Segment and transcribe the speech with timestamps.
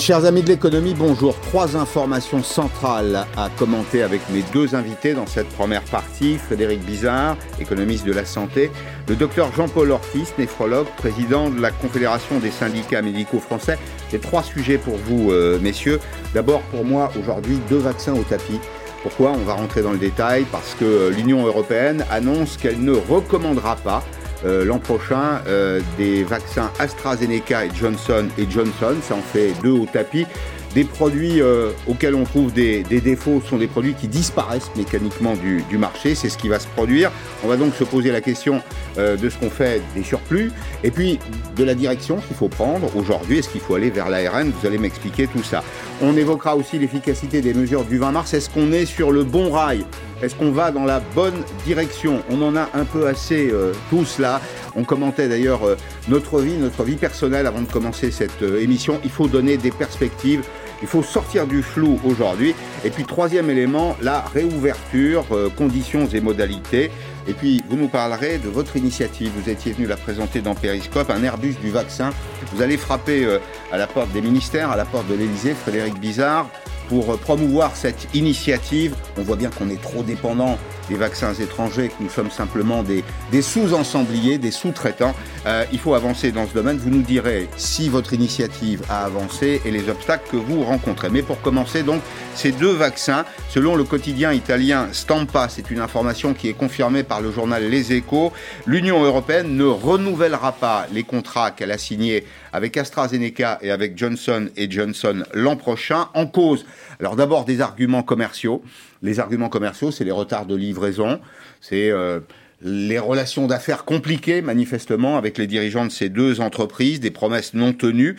[0.00, 1.38] Chers amis de l'économie, bonjour.
[1.40, 6.38] Trois informations centrales à commenter avec mes deux invités dans cette première partie.
[6.38, 8.70] Frédéric Bizarre, économiste de la santé.
[9.08, 13.76] Le docteur Jean-Paul Ortiz, néphrologue, président de la Confédération des syndicats médicaux français.
[14.10, 16.00] J'ai trois sujets pour vous, euh, messieurs.
[16.32, 18.58] D'abord, pour moi, aujourd'hui, deux vaccins au tapis.
[19.02, 19.32] Pourquoi?
[19.32, 24.02] On va rentrer dans le détail parce que l'Union européenne annonce qu'elle ne recommandera pas
[24.44, 28.94] euh, l'an prochain euh, des vaccins AstraZeneca et Johnson et Johnson.
[29.02, 30.26] Ça en fait deux au tapis.
[30.74, 35.78] Des produits euh, auxquels on trouve des, défauts sont des produits qui disparaissent mécaniquement du,
[35.78, 36.14] marché.
[36.14, 37.10] C'est ce qui va se produire.
[37.44, 38.62] On va donc se poser la question
[39.00, 40.52] euh, de ce qu'on fait des surplus
[40.84, 41.18] et puis
[41.56, 43.38] de la direction qu'il faut prendre aujourd'hui.
[43.38, 44.50] Est-ce qu'il faut aller vers l'ARN?
[44.50, 45.64] Vous allez m'expliquer tout ça.
[46.02, 48.34] On évoquera aussi l'efficacité des mesures du 20 mars.
[48.34, 49.84] Est-ce qu'on est sur le bon rail?
[50.22, 52.22] Est-ce qu'on va dans la bonne direction?
[52.30, 54.40] On en a un peu assez euh, tous là.
[54.76, 55.62] On commentait d'ailleurs
[56.08, 59.00] notre vie, notre vie personnelle avant de commencer cette émission.
[59.02, 60.44] Il faut donner des perspectives
[60.82, 62.54] il faut sortir du flou aujourd'hui.
[62.84, 66.90] Et puis troisième élément, la réouverture, euh, conditions et modalités.
[67.28, 69.32] Et puis vous nous parlerez de votre initiative.
[69.36, 72.10] Vous étiez venu la présenter dans Périscope, un Airbus du vaccin.
[72.52, 73.38] Vous allez frapper euh,
[73.72, 76.48] à la porte des ministères, à la porte de l'Elysée, Frédéric Bizarre
[76.88, 78.96] pour promouvoir cette initiative.
[79.16, 80.58] On voit bien qu'on est trop dépendant
[80.90, 83.02] des vaccins étrangers, que nous sommes simplement des,
[83.40, 85.14] sous-ensembliers, des sous-traitants.
[85.46, 86.76] Euh, il faut avancer dans ce domaine.
[86.78, 91.08] Vous nous direz si votre initiative a avancé et les obstacles que vous rencontrez.
[91.08, 92.02] Mais pour commencer, donc,
[92.34, 97.20] ces deux vaccins, selon le quotidien italien Stampa, c'est une information qui est confirmée par
[97.20, 98.32] le journal Les Échos,
[98.66, 104.48] l'Union européenne ne renouvellera pas les contrats qu'elle a signés avec AstraZeneca et avec Johnson
[104.68, 106.64] Johnson l'an prochain en cause.
[106.98, 108.62] Alors d'abord des arguments commerciaux.
[109.02, 111.20] Les arguments commerciaux, c'est les retards de livraison,
[111.60, 112.20] c'est euh,
[112.62, 117.72] les relations d'affaires compliquées manifestement avec les dirigeants de ces deux entreprises, des promesses non
[117.72, 118.16] tenues.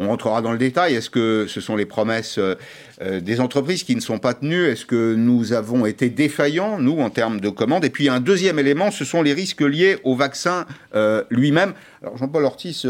[0.00, 0.94] On rentrera dans le détail.
[0.94, 2.56] Est-ce que ce sont les promesses euh,
[3.00, 4.64] euh, des entreprises qui ne sont pas tenues?
[4.64, 7.84] Est-ce que nous avons été défaillants, nous, en termes de commandes?
[7.84, 10.66] Et puis un deuxième élément, ce sont les risques liés au vaccin
[10.96, 11.74] euh, lui-même.
[12.02, 12.86] Alors Jean-Paul Ortiz,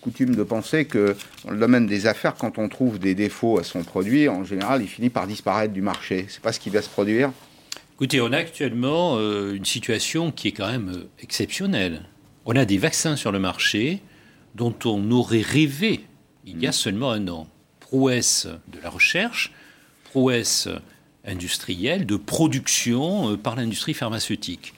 [0.00, 3.64] coutume de penser que dans le domaine des affaires, quand on trouve des défauts à
[3.64, 6.26] son produit, en général, il finit par disparaître du marché.
[6.28, 7.32] C'est pas ce qui va se produire?
[7.94, 12.04] Écoutez, on a actuellement une situation qui est quand même exceptionnelle.
[12.46, 14.00] On a des vaccins sur le marché
[14.54, 16.00] dont on aurait rêvé
[16.46, 17.48] il y a seulement un an.
[17.80, 19.52] Prouesse de la recherche,
[20.04, 20.68] prouesse
[21.24, 24.74] industrielle, de production euh, par l'industrie pharmaceutique.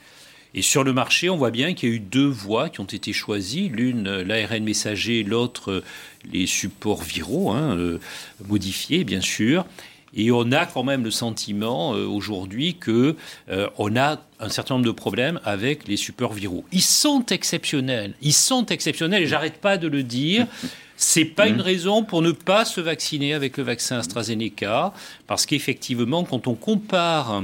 [0.53, 2.85] Et sur le marché, on voit bien qu'il y a eu deux voies qui ont
[2.85, 3.69] été choisies.
[3.69, 5.83] L'une, euh, l'ARN messager, l'autre, euh,
[6.31, 7.77] les supports viraux, hein,
[8.47, 9.65] modifiés, bien sûr.
[10.17, 13.17] Et on a quand même le sentiment aujourd'hui que
[13.77, 16.63] on a un certain nombre de problèmes avec les supports viraux.
[16.71, 18.13] Ils sont exceptionnels.
[18.21, 20.47] Ils sont exceptionnels et j'arrête pas de le dire.
[20.97, 21.61] C'est pas une mmh.
[21.61, 24.93] raison pour ne pas se vacciner avec le vaccin AstraZeneca,
[25.27, 27.43] parce qu'effectivement, quand on compare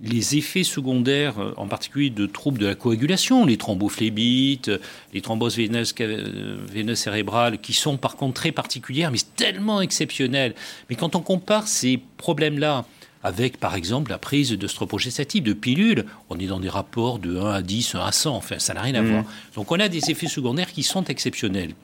[0.00, 4.70] les effets secondaires, en particulier de troubles de la coagulation, les thrombophlébite,
[5.12, 10.54] les thromboses veineuses, veineuses, cérébrales, qui sont par contre très particulières, mais tellement exceptionnelles.
[10.88, 12.84] Mais quand on compare ces problèmes-là
[13.24, 17.36] avec, par exemple, la prise de stropogestative, de pilules, on est dans des rapports de
[17.36, 19.10] 1 à 10, 1 à 100, enfin, ça n'a rien à mmh.
[19.10, 19.24] voir.
[19.56, 21.74] Donc on a des effets secondaires qui sont exceptionnels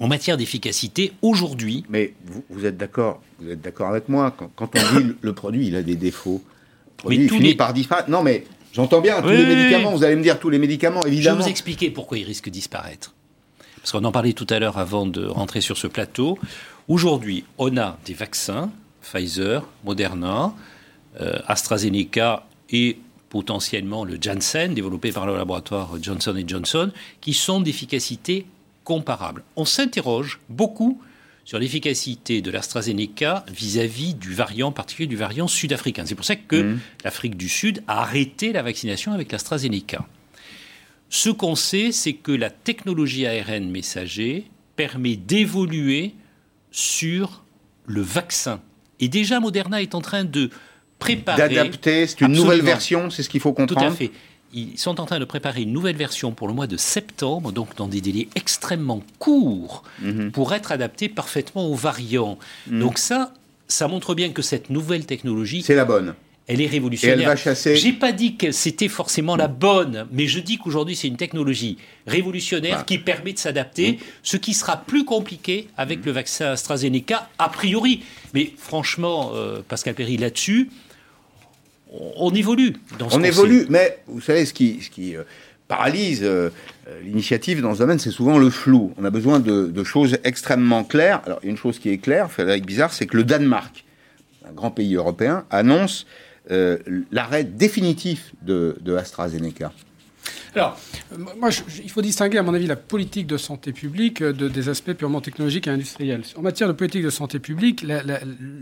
[0.00, 1.84] en matière d'efficacité aujourd'hui.
[1.88, 2.14] Mais
[2.48, 5.82] vous, êtes d'accord, vous êtes d'accord avec moi quand, on dit le produit il a
[5.82, 8.10] des défauts, le produit finit par disparaître.
[8.10, 9.92] Non mais j'entends bien tous les médicaments.
[9.92, 11.36] Vous allez me dire tous les médicaments évidemment.
[11.36, 13.14] Je vais vous expliquer pourquoi ils risquent de disparaître.
[13.76, 16.38] Parce qu'on en parlait tout à l'heure avant de rentrer sur ce plateau.
[16.88, 18.70] Aujourd'hui, on a des vaccins,
[19.02, 20.54] Pfizer, Moderna,
[21.20, 22.98] euh, AstraZeneca et
[23.28, 28.46] potentiellement le Janssen, développé par le laboratoire Johnson Johnson, qui sont d'efficacité
[28.84, 29.44] comparables.
[29.56, 31.00] On s'interroge beaucoup
[31.44, 36.04] sur l'efficacité de l'AstraZeneca vis-à-vis du variant particulier du variant sud-africain.
[36.06, 36.80] C'est pour ça que mmh.
[37.04, 40.06] l'Afrique du Sud a arrêté la vaccination avec l'AstraZeneca.
[41.08, 44.46] Ce qu'on sait, c'est que la technologie ARN messager
[44.76, 46.14] permet d'évoluer
[46.70, 47.44] sur
[47.86, 48.60] le vaccin.
[49.00, 50.48] Et déjà, Moderna est en train de
[50.98, 51.36] préparer...
[51.36, 53.80] D'adapter, c'est une nouvelle version, c'est ce qu'il faut comprendre.
[53.80, 54.10] Tout à fait
[54.52, 57.74] ils sont en train de préparer une nouvelle version pour le mois de septembre, donc
[57.76, 60.30] dans des délais extrêmement courts, mhm.
[60.30, 62.38] pour être adapté parfaitement aux variants.
[62.66, 62.80] Mhm.
[62.80, 63.32] Donc ça,
[63.68, 65.62] ça montre bien que cette nouvelle technologie...
[65.62, 66.14] C'est la bonne.
[66.48, 67.18] Elle est révolutionnaire.
[67.18, 67.76] Et elle va chasser.
[67.76, 71.78] J'ai pas dit que c'était forcément la bonne, mais je dis qu'aujourd'hui c'est une technologie
[72.06, 73.98] révolutionnaire qui permet de s'adapter, mhm.
[74.22, 78.02] ce qui sera plus compliqué avec le vaccin AstraZeneca a priori.
[78.34, 80.68] Mais franchement, euh, Pascal Perry là-dessus,
[82.16, 82.74] on évolue.
[83.10, 85.22] on évolue, mais vous savez, ce qui, ce qui euh,
[85.68, 86.26] paralyse
[87.02, 88.92] l'initiative dans ce domaine, c'est souvent le flou.
[88.98, 91.22] On a besoin de, choses extrêmement claires.
[91.26, 93.84] Alors, une chose qui est claire, Frédéric Bizarre, c'est que le Danemark,
[94.46, 96.06] un grand pays européen, annonce
[96.50, 99.72] l'arrêt définitif de, de AstraZeneca.
[100.54, 100.78] Alors,
[101.82, 104.92] il faut distinguer, à mon avis, la politique de santé publique euh, de, des aspects
[104.92, 106.22] purement technologiques et industriels.
[106.36, 107.84] En matière de politique de santé publique,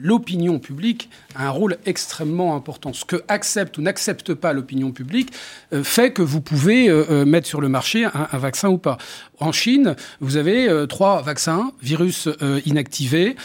[0.00, 2.92] l'opinion publique a un rôle extrêmement important.
[2.92, 5.32] Ce que accepte ou n'accepte pas l'opinion publique
[5.72, 8.96] euh, fait que vous pouvez euh, mettre sur le marché un, vaccin ou pas.
[9.40, 12.28] En Chine, vous avez trois vaccins, virus
[12.66, 13.36] inactivés,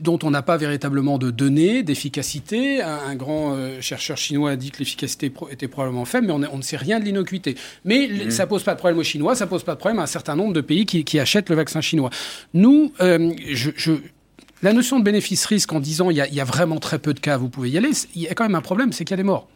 [0.00, 2.80] dont on n'a pas véritablement de données d'efficacité.
[2.80, 6.62] Un, grand chercheur chinois a dit que l'efficacité était probablement faible, mais on, on ne
[6.62, 7.56] sait rien de l'innocuité.
[7.84, 8.30] Mais ça mmh.
[8.30, 10.36] ça pose pas de problème aux Chinois, ça pose pas de problème à un certain
[10.36, 12.10] nombre de pays qui, achètent le vaccin chinois.
[12.54, 13.32] Nous, euh,
[14.62, 17.14] la notion de bénéfice-risque en disant il y, a, il y, a, vraiment très peu
[17.14, 19.12] de cas, vous pouvez y aller, il y a quand même un problème, c'est qu'il
[19.12, 19.48] y a des morts.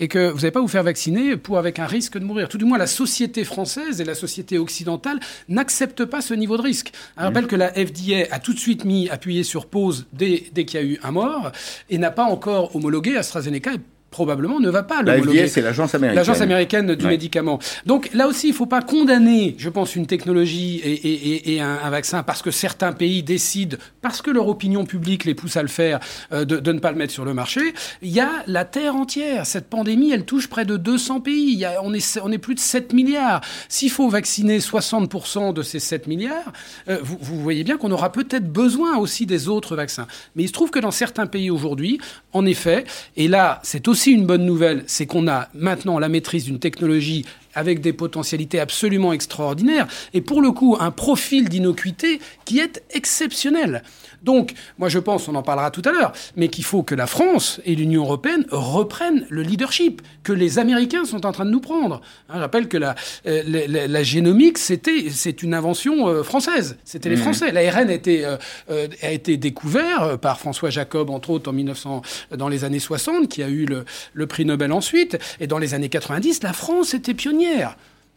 [0.00, 2.48] Et que vous n'allez pas vous faire vacciner pour avec un risque de mourir.
[2.48, 6.62] Tout du moins, la société française et la société occidentale n'acceptent pas ce niveau de
[6.62, 6.92] risque.
[7.18, 10.64] Je rappelle que la FDA a tout de suite mis, appuyé sur pause dès, dès
[10.64, 11.52] qu'il y a eu un mort
[11.90, 13.72] et n'a pas encore homologué AstraZeneca
[14.12, 16.16] probablement ne va pas le La c'est l'agence américaine.
[16.16, 17.58] L'agence américaine du médicament.
[17.86, 22.22] Donc là aussi, il ne faut pas condamner, je pense, une technologie et, un, vaccin
[22.22, 25.98] parce que certains pays décident, parce que leur opinion publique les pousse à le faire,
[26.32, 27.60] euh, de, ne pas le mettre sur le marché.
[28.02, 29.46] Il y a la Terre entière.
[29.46, 31.56] Cette pandémie, elle touche près de 200 pays.
[31.58, 33.40] Il on, est, on est plus de 7 milliards.
[33.68, 36.52] S'il faut vacciner 60% de ces 7 milliards,
[36.88, 40.06] euh, vous, vous voyez bien qu'on aura peut-être besoin aussi des autres vaccins.
[40.36, 41.98] Mais il se trouve que dans certains pays aujourd'hui,
[42.32, 42.84] en effet,
[43.16, 47.24] et là, c'est aussi une bonne nouvelle, c'est qu'on a maintenant la maîtrise d'une technologie
[47.54, 53.82] avec des potentialités absolument extraordinaires et pour le coup un profil d'innocuité qui est exceptionnel.
[54.22, 57.06] Donc, moi je pense, on en parlera tout à l'heure, mais qu'il faut que la
[57.06, 61.60] France et l'Union européenne reprennent le leadership que les Américains sont en train de nous
[61.60, 62.00] prendre.
[62.28, 62.94] Hein, je rappelle que la,
[63.26, 66.76] euh, la, génomique, c'était, c'est une invention euh, française.
[66.84, 67.20] C'était les mmh.
[67.20, 67.52] Français.
[67.52, 72.02] L'ARN a été, euh, a été découvert par François Jacob, entre autres, en 1900,
[72.36, 75.18] dans les années 60, qui a eu le, le prix Nobel ensuite.
[75.40, 77.76] Et dans les années 90, la France était pionnière.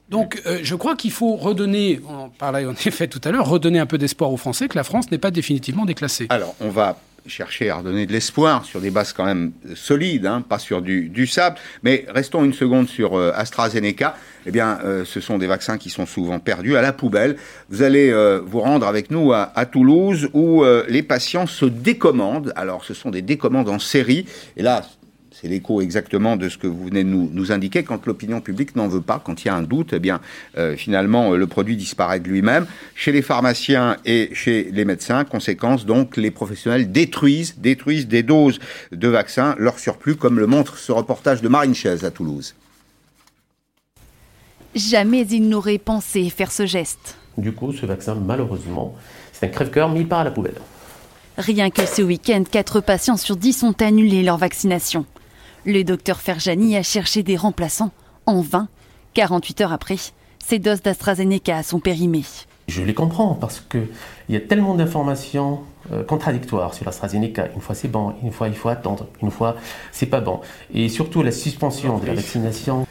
[0.10, 3.80] Donc euh, je crois qu'il faut redonner, on parlait en effet tout à l'heure, redonner
[3.80, 6.28] un peu d'espoir aux Français que la France n'est pas définitivement déclassée.
[6.30, 6.98] Alors on va
[7.28, 11.26] chercher à redonner de l'espoir sur des bases quand même solides, hein, pas sur du,
[11.26, 11.58] sable.
[11.82, 14.16] Mais restons une seconde sur euh, AstraZeneca.
[14.46, 17.38] Eh bien, euh, ce sont des vaccins qui sont souvent perdus à la poubelle.
[17.70, 18.14] Vous allez
[18.46, 22.54] vous rendre avec nous à, à Toulouse où les patients se décommandent.
[22.56, 24.28] Alors, ce sont des décommandes en série.
[24.56, 24.84] Et là,
[25.42, 27.84] c'est l'écho exactement de ce que vous venez de nous, indiquer.
[27.84, 30.22] Quand l'opinion publique n'en veut pas, quand il y a un doute, eh bien,
[30.58, 32.66] euh, finalement, euh, le produit disparaît de lui-même.
[32.96, 38.60] Chez les pharmaciens et chez les médecins, conséquence, donc, les professionnels détruisent, détruisent des doses
[38.94, 42.56] de vaccins, leur surplus, comme le montre ce reportage de Marine Chaise à Toulouse.
[44.74, 47.18] Jamais il n'aurait pensé faire ce geste.
[47.38, 48.96] Du coup, ce vaccin, malheureusement,
[49.34, 50.62] c'est un crève-cœur mis par à la poubelle.
[51.38, 55.06] Rien que ce week-end, 4 patients sur 10 ont annulé leur vaccination.
[55.66, 57.92] Le docteur Ferjani a cherché des remplaçants
[58.28, 58.68] en vain.
[59.16, 59.96] 48 heures après,
[60.38, 62.24] ces doses d'AstraZeneca sont périmées.
[62.68, 63.88] Je les comprends parce qu'il
[64.30, 67.48] y a tellement d'informations euh, contradictoires sur l'AstraZeneca.
[67.56, 69.56] Une fois c'est bon, une fois il faut attendre, une fois
[69.92, 70.42] c'est pas bon.
[70.72, 72.86] Et surtout la suspension de la vaccination.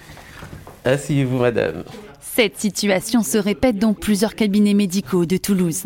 [0.85, 1.85] Asseyez-vous, madame.
[2.21, 5.85] Cette situation se répète dans plusieurs cabinets médicaux de Toulouse.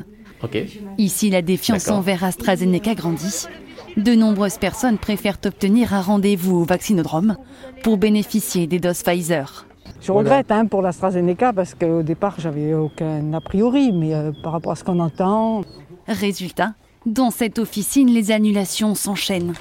[0.97, 3.47] Ici, la défiance envers AstraZeneca grandit.
[3.99, 7.37] De nombreuses personnes préfèrent obtenir un rendez-vous au vaccinodrome
[7.83, 9.67] pour bénéficier des doses Pfizer.
[10.00, 14.52] Je regrette hein, pour l'AstraZeneca parce qu'au départ, j'avais aucun a priori, mais euh, par
[14.52, 15.62] rapport à ce qu'on entend.
[16.07, 16.75] Résultat,
[17.07, 19.55] dans cette officine, les annulations s'enchaînent.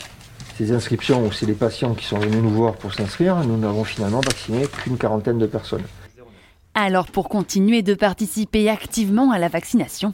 [0.56, 3.44] Ces inscriptions, c'est les patients qui sont venus nous voir pour s'inscrire.
[3.44, 5.84] Nous n'avons finalement vacciné qu'une quarantaine de personnes.
[6.76, 10.14] Alors, pour continuer de participer activement à la vaccination,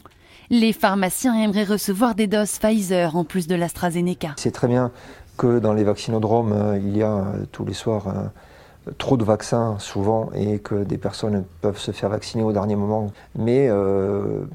[0.50, 4.34] les pharmaciens aimeraient recevoir des doses Pfizer en plus de l'AstraZeneca.
[4.36, 4.90] C'est très bien
[5.36, 9.24] que dans les vaccinodromes, euh, il y a euh, tous les soirs euh, trop de
[9.24, 13.10] vaccins souvent et que des personnes peuvent se faire vacciner au dernier moment.
[13.34, 13.70] Mais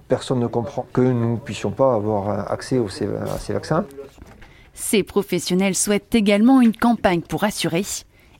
[0.07, 3.85] personne ne comprend que nous ne puissions pas avoir accès à ces vaccins.
[4.75, 7.83] Ces professionnels souhaitent également une campagne pour assurer,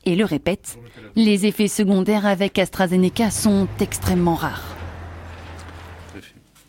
[0.05, 0.77] et le répètent,
[1.15, 4.78] les effets secondaires avec AstraZeneca sont extrêmement rares.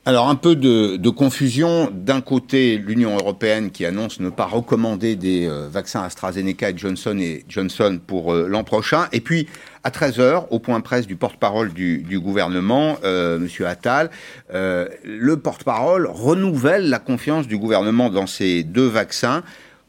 [0.06, 1.90] Alors un peu de, confusion.
[1.92, 7.18] D'un côté, l'Union européenne qui annonce ne pas recommander des euh, vaccins AstraZeneca et Johnson
[7.18, 9.08] et Johnson pour euh, l'an prochain.
[9.12, 9.46] Et puis
[9.84, 14.10] à 13h, au point presse du porte-parole du, gouvernement, euh, Monsieur Attal,
[14.54, 19.42] euh, le porte-parole renouvelle la confiance du gouvernement dans ces deux vaccins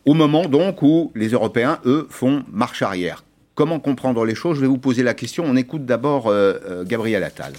[0.06, 3.24] au moment donc où les Européens, eux, font marche arrière.
[3.56, 4.58] Comment comprendre les choses?
[4.58, 5.46] Je vais vous poser la question.
[5.48, 6.34] On écoute d'abord
[6.86, 7.53] Gabriel Attal.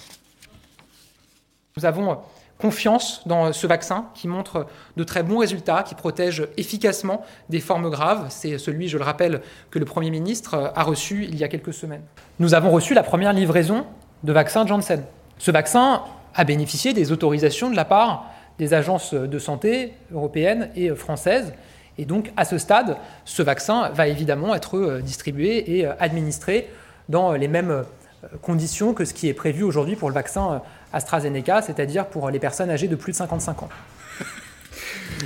[1.77, 2.19] Nous avons
[2.63, 4.67] confiance dans ce vaccin qui montre
[4.97, 8.27] de très bons résultats, qui protège efficacement des formes graves.
[8.29, 9.41] C'est celui, je le rappelle,
[9.73, 12.03] que le Premier ministre a reçu il y a quelques semaines.
[12.39, 13.85] Nous avons reçu la première livraison
[14.23, 15.03] de vaccin Janssen.
[15.39, 16.05] Ce vaccin
[16.37, 21.53] a bénéficié des autorisations de la part des agences de santé européennes et françaises.
[21.99, 26.71] Et donc, à ce stade, ce vaccin va évidemment être distribué et administré
[27.09, 27.83] dans les mêmes
[28.41, 32.71] conditions que ce qui est prévu aujourd'hui pour le vaccin AstraZeneca, c'est-à-dire pour les personnes
[32.71, 33.69] âgées de plus de 55 ans.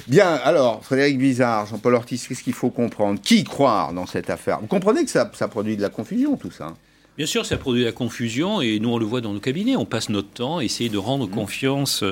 [0.09, 3.21] Bien, alors, Frédéric Bizarre, Jean-Paul Ortiz, qu'est-ce qu'il faut comprendre?
[3.21, 4.61] Qui croire dans cette affaire?
[4.61, 6.75] Vous comprenez que ça, ça produit de la confusion, tout ça
[7.17, 9.75] Bien sûr, ça produit de la confusion et nous on le voit dans nos cabinets.
[9.75, 11.31] On passe notre temps à essayer de rendre mmh.
[11.31, 12.05] confiance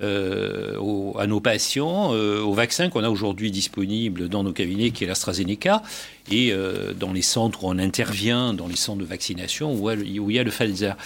[0.00, 5.02] euh, à nos patients, euh, au vaccin qu'on a aujourd'hui disponible dans nos cabinets, qui
[5.02, 5.82] est l'AstraZeneca,
[6.30, 10.30] et euh, dans les centres où on intervient, dans les centres de vaccination où, où
[10.30, 10.96] il y a le Pfizer.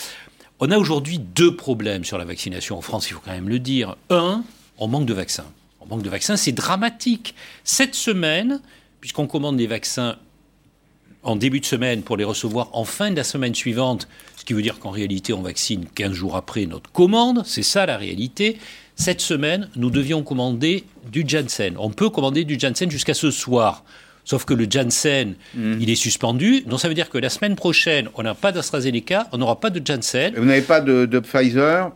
[0.59, 3.59] On a aujourd'hui deux problèmes sur la vaccination en France, il faut quand même le
[3.59, 3.97] dire.
[4.09, 4.43] Un,
[4.79, 5.45] on manque de vaccins.
[5.81, 7.35] On manque de vaccins, c'est dramatique.
[7.63, 8.61] Cette semaine,
[9.01, 10.17] puisqu'on commande des vaccins
[11.23, 14.55] en début de semaine pour les recevoir en fin de la semaine suivante, ce qui
[14.55, 18.59] veut dire qu'en réalité on vaccine 15 jours après notre commande, c'est ça la réalité.
[18.95, 21.75] Cette semaine, nous devions commander du Janssen.
[21.79, 23.85] On peut commander du Janssen jusqu'à ce soir.
[24.27, 25.77] Sauf que le Janssen, hmm.
[25.81, 26.63] il est suspendu.
[26.63, 29.71] Donc ça veut dire que la semaine prochaine, on n'a pas d'AstraZeneca, on n'aura pas
[29.71, 30.35] de Janssen.
[30.37, 31.93] Vous n'avez pas de, Pfizer?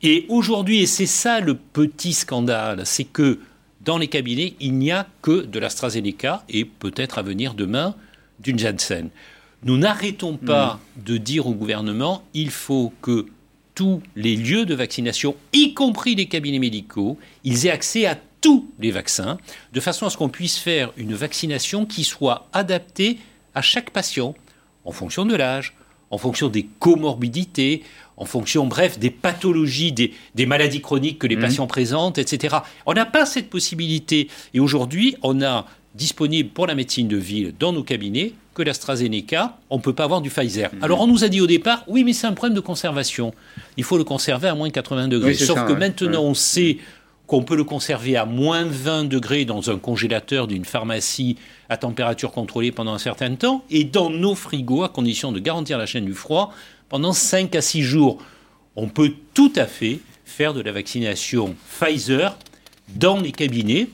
[0.00, 3.40] Et aujourd'hui, et c'est ça le petit scandale, c'est que
[3.80, 7.96] dans les cabinets, il n'y a que de l'AstraZeneca et peut-être à venir demain
[8.38, 9.08] d'une Janssen.
[9.64, 11.02] Nous n'arrêtons pas hmm.
[11.02, 13.26] de dire au gouvernement, il faut que
[13.74, 18.68] tous les lieux de vaccination, y compris les cabinets médicaux, ils aient accès à tous
[18.78, 19.38] les vaccins,
[19.72, 23.18] de façon à ce qu'on puisse faire une vaccination qui soit adaptée
[23.54, 24.34] à chaque patient,
[24.84, 25.74] en fonction de l'âge,
[26.10, 27.82] en fonction des comorbidités,
[28.18, 31.40] en fonction, bref, des pathologies, des, maladies chroniques que les mmh.
[31.40, 32.56] patients présentent, etc.
[32.84, 34.28] On n'a pas cette possibilité.
[34.52, 39.58] Et aujourd'hui, on a disponible pour la médecine de ville dans nos cabinets que l'AstraZeneca,
[39.70, 40.70] on ne peut pas avoir du Pfizer.
[40.72, 40.84] Mmh.
[40.84, 43.32] Alors on nous a dit au départ, oui, mais c'est un problème de conservation.
[43.78, 45.34] Il faut le conserver à moins de 80 degrés.
[45.34, 46.78] Sauf que maintenant, on sait
[47.32, 51.38] qu'on peut le conserver à moins de 20 degrés dans un congélateur d'une pharmacie
[51.70, 55.78] à température contrôlée pendant un certain temps, et dans nos frigos, à condition de garantir
[55.78, 56.52] la chaîne du froid,
[56.90, 58.18] pendant 5 à 6 jours.
[58.76, 62.36] On peut tout à fait faire de la vaccination Pfizer
[62.96, 63.88] dans les cabinets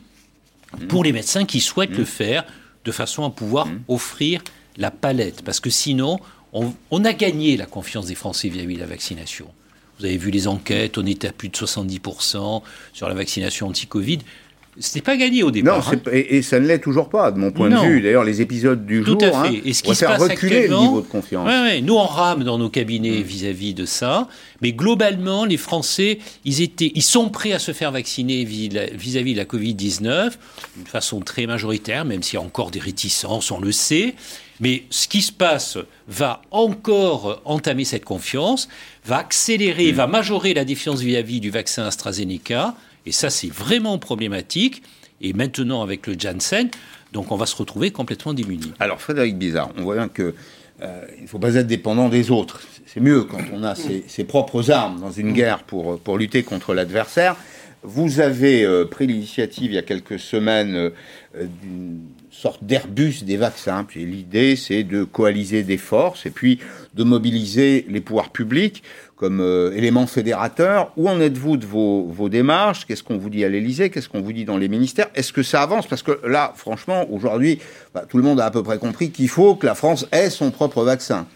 [0.89, 2.45] pour les médecins qui souhaitent le faire
[2.85, 4.43] de façon à pouvoir offrir
[4.77, 5.43] la palette.
[5.43, 6.19] Parce que sinon,
[6.53, 9.47] on, a gagné la confiance des Français de la vaccination.
[9.99, 12.63] Vous avez vu les enquêtes, on était à plus de 70%
[12.93, 14.19] sur la vaccination anti-Covid.
[14.81, 15.79] Ce n'est pas gagné au départ.
[15.79, 16.11] Non, hein.
[16.13, 18.01] et, ça ne l'est toujours pas, de mon point de vue.
[18.01, 19.57] D'ailleurs, les épisodes du jour, à fait.
[19.57, 21.49] Hein, et ce qui se passe reculer le niveau de confiance.
[21.83, 23.23] Nous, on rame dans nos cabinets mm.
[23.23, 24.29] vis-à-vis de ça.
[24.63, 29.39] Mais globalement, les Français, ils, étaient, ils sont prêts à se faire vacciner vis-à-vis de
[29.39, 30.33] la Covid-19,
[30.77, 34.15] d'une façon très majoritaire, même s'il y a encore des réticences, on le sait.
[34.61, 38.69] Mais ce qui se passe va encore entamer cette confiance,
[39.05, 42.75] va accélérer, va majorer la défiance vis-à-vis du vaccin AstraZeneca.
[43.07, 44.83] Et ça, c'est vraiment problématique.
[45.21, 46.71] Et maintenant, avec le Janssen,
[47.13, 48.73] donc on va se retrouver complètement démunis.
[48.81, 50.35] Alors, Frédéric Bizarre, on voit bien que
[50.81, 52.63] euh, il ne faut pas être dépendant des autres.
[52.87, 56.75] C'est mieux quand on a ses, propres armes dans une guerre pour, pour lutter contre
[56.75, 57.37] l'adversaire.
[57.85, 60.91] Vous avez euh, pris l'initiative il y a quelques semaines euh,
[61.63, 63.87] d'une sorte d'Airbus des vaccins.
[63.95, 66.59] L'idée, c'est de coaliser des forces et puis
[66.95, 68.83] de mobiliser les pouvoirs publics
[69.15, 70.93] comme euh, élément fédérateur.
[70.97, 72.85] Où en êtes-vous de vos, vos démarches?
[72.85, 73.91] Qu'est-ce qu'on vous dit à l'Élysée?
[73.91, 75.09] Qu'est-ce qu'on vous dit dans les ministères?
[75.15, 75.87] Est-ce que ça avance?
[75.87, 77.61] Parce que là, franchement, aujourd'hui,
[77.95, 80.31] bah, tout le monde a à peu près compris qu'il faut que la France ait
[80.31, 81.27] son propre vaccin.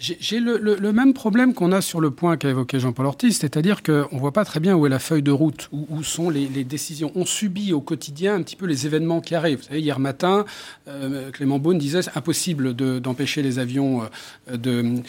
[0.00, 4.06] J'ai le, même problème qu'on a sur le point qu'a évoqué Jean-Paul Ortiz, c'est-à-dire qu'on
[4.12, 7.10] ne voit pas très bien où est la feuille de route, où, sont les, décisions.
[7.16, 9.58] On subit au quotidien un petit peu les événements qui arrivent.
[9.58, 10.44] Vous savez, hier matin,
[10.86, 14.02] euh, Clément Beaune disait c'est impossible d'empêcher les avions
[14.50, 15.02] euh, de,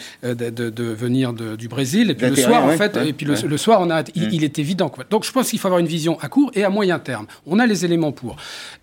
[0.50, 2.10] de, venir du Brésil.
[2.10, 4.90] Et puis le soir, en fait, et puis le, soir, on a, il, est évident.
[5.10, 7.26] Donc je pense qu'il faut avoir une vision à court et à moyen terme.
[7.46, 8.36] On a les éléments pour.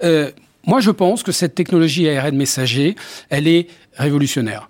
[0.04, 0.32] Euh,
[0.66, 2.96] moi, je pense que cette technologie ARN messager,
[3.30, 4.70] elle est révolutionnaire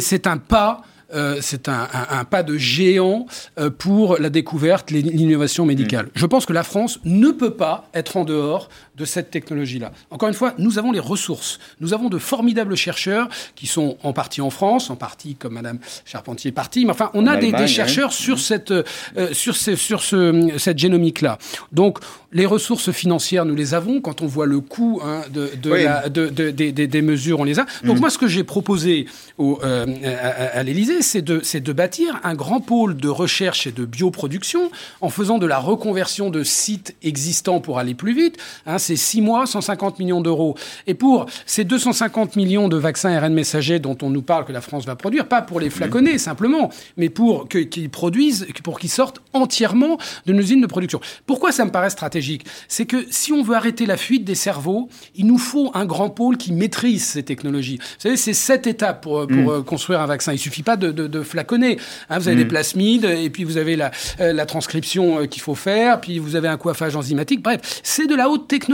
[0.00, 0.82] c'est un pas
[1.14, 3.26] euh, c'est un, pas de géant
[3.58, 6.06] euh, pour la découverte, l'innovation médicale.
[6.06, 6.10] Mm.
[6.14, 9.92] Je pense que la France ne peut pas être en dehors de cette technologie-là.
[10.10, 11.58] Encore une fois, nous avons les ressources.
[11.80, 15.78] Nous avons de formidables chercheurs qui sont en partie en France, en partie comme Madame
[16.04, 18.84] Charpentier est partie, mais enfin, on a des, chercheurs sur cette euh,
[19.32, 21.38] sur, sur ce, cette génomique-là.
[21.70, 21.98] Donc,
[22.32, 24.00] les ressources financières, nous les avons.
[24.00, 27.66] Quand on voit le coût hein, de, de, des mesures, on les a.
[27.84, 28.00] Donc, mm.
[28.00, 29.06] moi, ce que j'ai proposé
[29.38, 33.72] au, euh, à, à l'Élysée, c'est de, de bâtir un grand pôle de recherche et
[33.72, 34.70] de bioproduction
[35.00, 38.38] en faisant de la reconversion de sites existants pour aller plus vite.
[38.66, 40.56] Hein, c'est 6 mois, 150 millions d'euros.
[40.86, 44.60] Et pour ces 250 millions de vaccins RN messagers dont on nous parle que la
[44.60, 49.20] France va produire, pas pour les flaconner simplement, mais pour qu'ils produisent, pour qu'ils sortent
[49.32, 51.00] entièrement d'une usine de production.
[51.26, 52.46] Pourquoi ça me paraît stratégique?
[52.68, 56.10] C'est que si on veut arrêter la fuite des cerveaux, il nous faut un grand
[56.10, 57.78] pôle qui maîtrise ces technologies.
[57.78, 59.48] Vous savez, c'est sept étapes pour, pour mm.
[59.48, 60.32] euh, construire un vaccin.
[60.32, 61.78] Il suffit pas de, de, de flaconner.
[62.10, 62.48] Hein, vous avez des mm.
[62.48, 66.36] plasmides, et puis vous avez la, euh, la transcription euh, qu'il faut faire, puis vous
[66.36, 67.42] avez un coiffage enzymatique.
[67.42, 68.71] Bref, c'est de la haute technologie.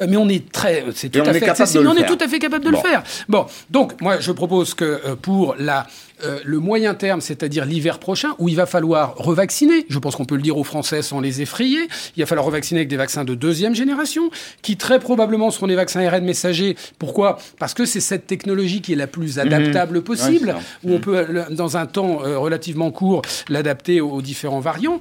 [0.00, 1.86] Mais on est très, c'est tout à fait accessible.
[1.86, 3.02] On est tout à fait capable de le faire.
[3.28, 5.86] Bon, donc moi je propose que pour la
[6.24, 9.86] euh, le moyen terme, c'est-à-dire l'hiver prochain, où il va falloir revacciner.
[9.88, 11.88] Je pense qu'on peut le dire aux Français sans les effrayer.
[12.16, 14.30] Il va falloir revacciner avec des vaccins de deuxième génération,
[14.62, 16.76] qui très probablement seront des vaccins ARN messagers.
[16.98, 17.38] Pourquoi?
[17.58, 19.46] Parce que c'est cette technologie qui est la plus mhm.
[19.46, 24.60] adaptable possible, où on peut, euh, dans un temps euh, relativement court, l'adapter aux différents
[24.60, 24.98] variants.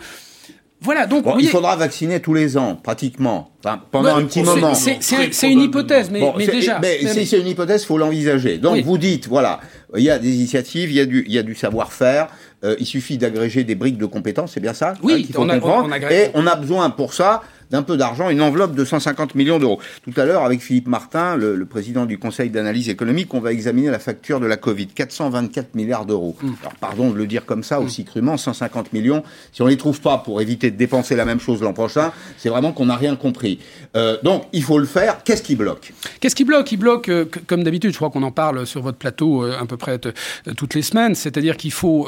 [0.79, 3.51] Voilà, donc il faudra vacciner tous les ans, pratiquement,
[3.91, 4.73] pendant un petit moment.
[4.75, 6.79] C'est une hypothèse, mais, déjà.
[6.79, 8.57] Mais, si c'est une hypothèse, faut l'envisager.
[8.57, 9.59] Donc vous dites, voilà,
[9.95, 12.27] il y a des initiatives, il y a du, il y a du savoir-faire.
[12.63, 15.91] Euh, il suffit d'agréger des briques de compétences, c'est bien ça Oui, on, a, on,
[16.09, 19.79] Et on a besoin pour ça d'un peu d'argent, une enveloppe de 150 millions d'euros.
[20.03, 23.89] Tout à l'heure, avec Philippe Martin, le, président du Conseil d'analyse économique, on va examiner
[23.89, 24.87] la facture de la Covid.
[24.87, 26.35] 424 milliards d'euros.
[26.41, 26.49] Mmh.
[26.61, 29.23] Alors, pardon de le dire comme ça, aussi crûment, 150 millions.
[29.51, 32.11] Si on ne les trouve pas pour éviter de dépenser la même chose l'an prochain,
[32.37, 33.59] c'est vraiment qu'on n'a rien compris.
[33.95, 35.23] Euh, donc, il faut le faire.
[35.23, 35.93] Qu'est-ce qui bloque?
[36.19, 36.71] Qu'est-ce qui bloque?
[36.71, 39.65] Il bloque, euh, comme d'habitude, je crois qu'on en parle sur votre plateau euh, à
[39.65, 39.99] peu près
[40.55, 42.07] toutes les semaines, c'est-à-dire qu'il faut,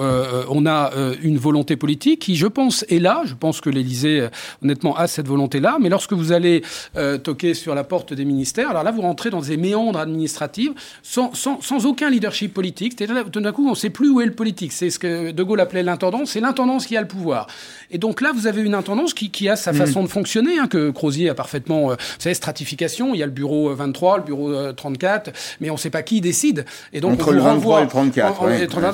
[0.50, 3.24] on a une volonté politique qui, je pense, est là.
[3.26, 4.28] Je pense que l'Élysée,
[4.64, 6.64] honnêtement, a cette volonté là mais lorsque vous allez
[6.96, 10.72] euh, toquer sur la porte des ministères, alors là, vous rentrez dans des méandres administratifs
[11.04, 12.96] sans, sans, sans aucun leadership politique.
[12.96, 14.72] Tout d'un coup, on ne sait plus où est le politique.
[14.72, 16.32] C'est ce que De Gaulle appelait l'intendance.
[16.32, 17.48] C'est l'intendance qui a le pouvoir.
[17.92, 19.76] Et donc là, vous avez une intendance qui, qui a sa mm.
[19.76, 21.92] façon de fonctionner, hein, que Crozier a parfaitement.
[21.92, 23.14] Euh, vous savez, stratification.
[23.14, 26.22] Il y a le bureau 23, le bureau 34, mais on ne sait pas qui
[26.22, 26.66] décide.
[26.94, 28.42] Et donc, Entre on le 23 et le 34.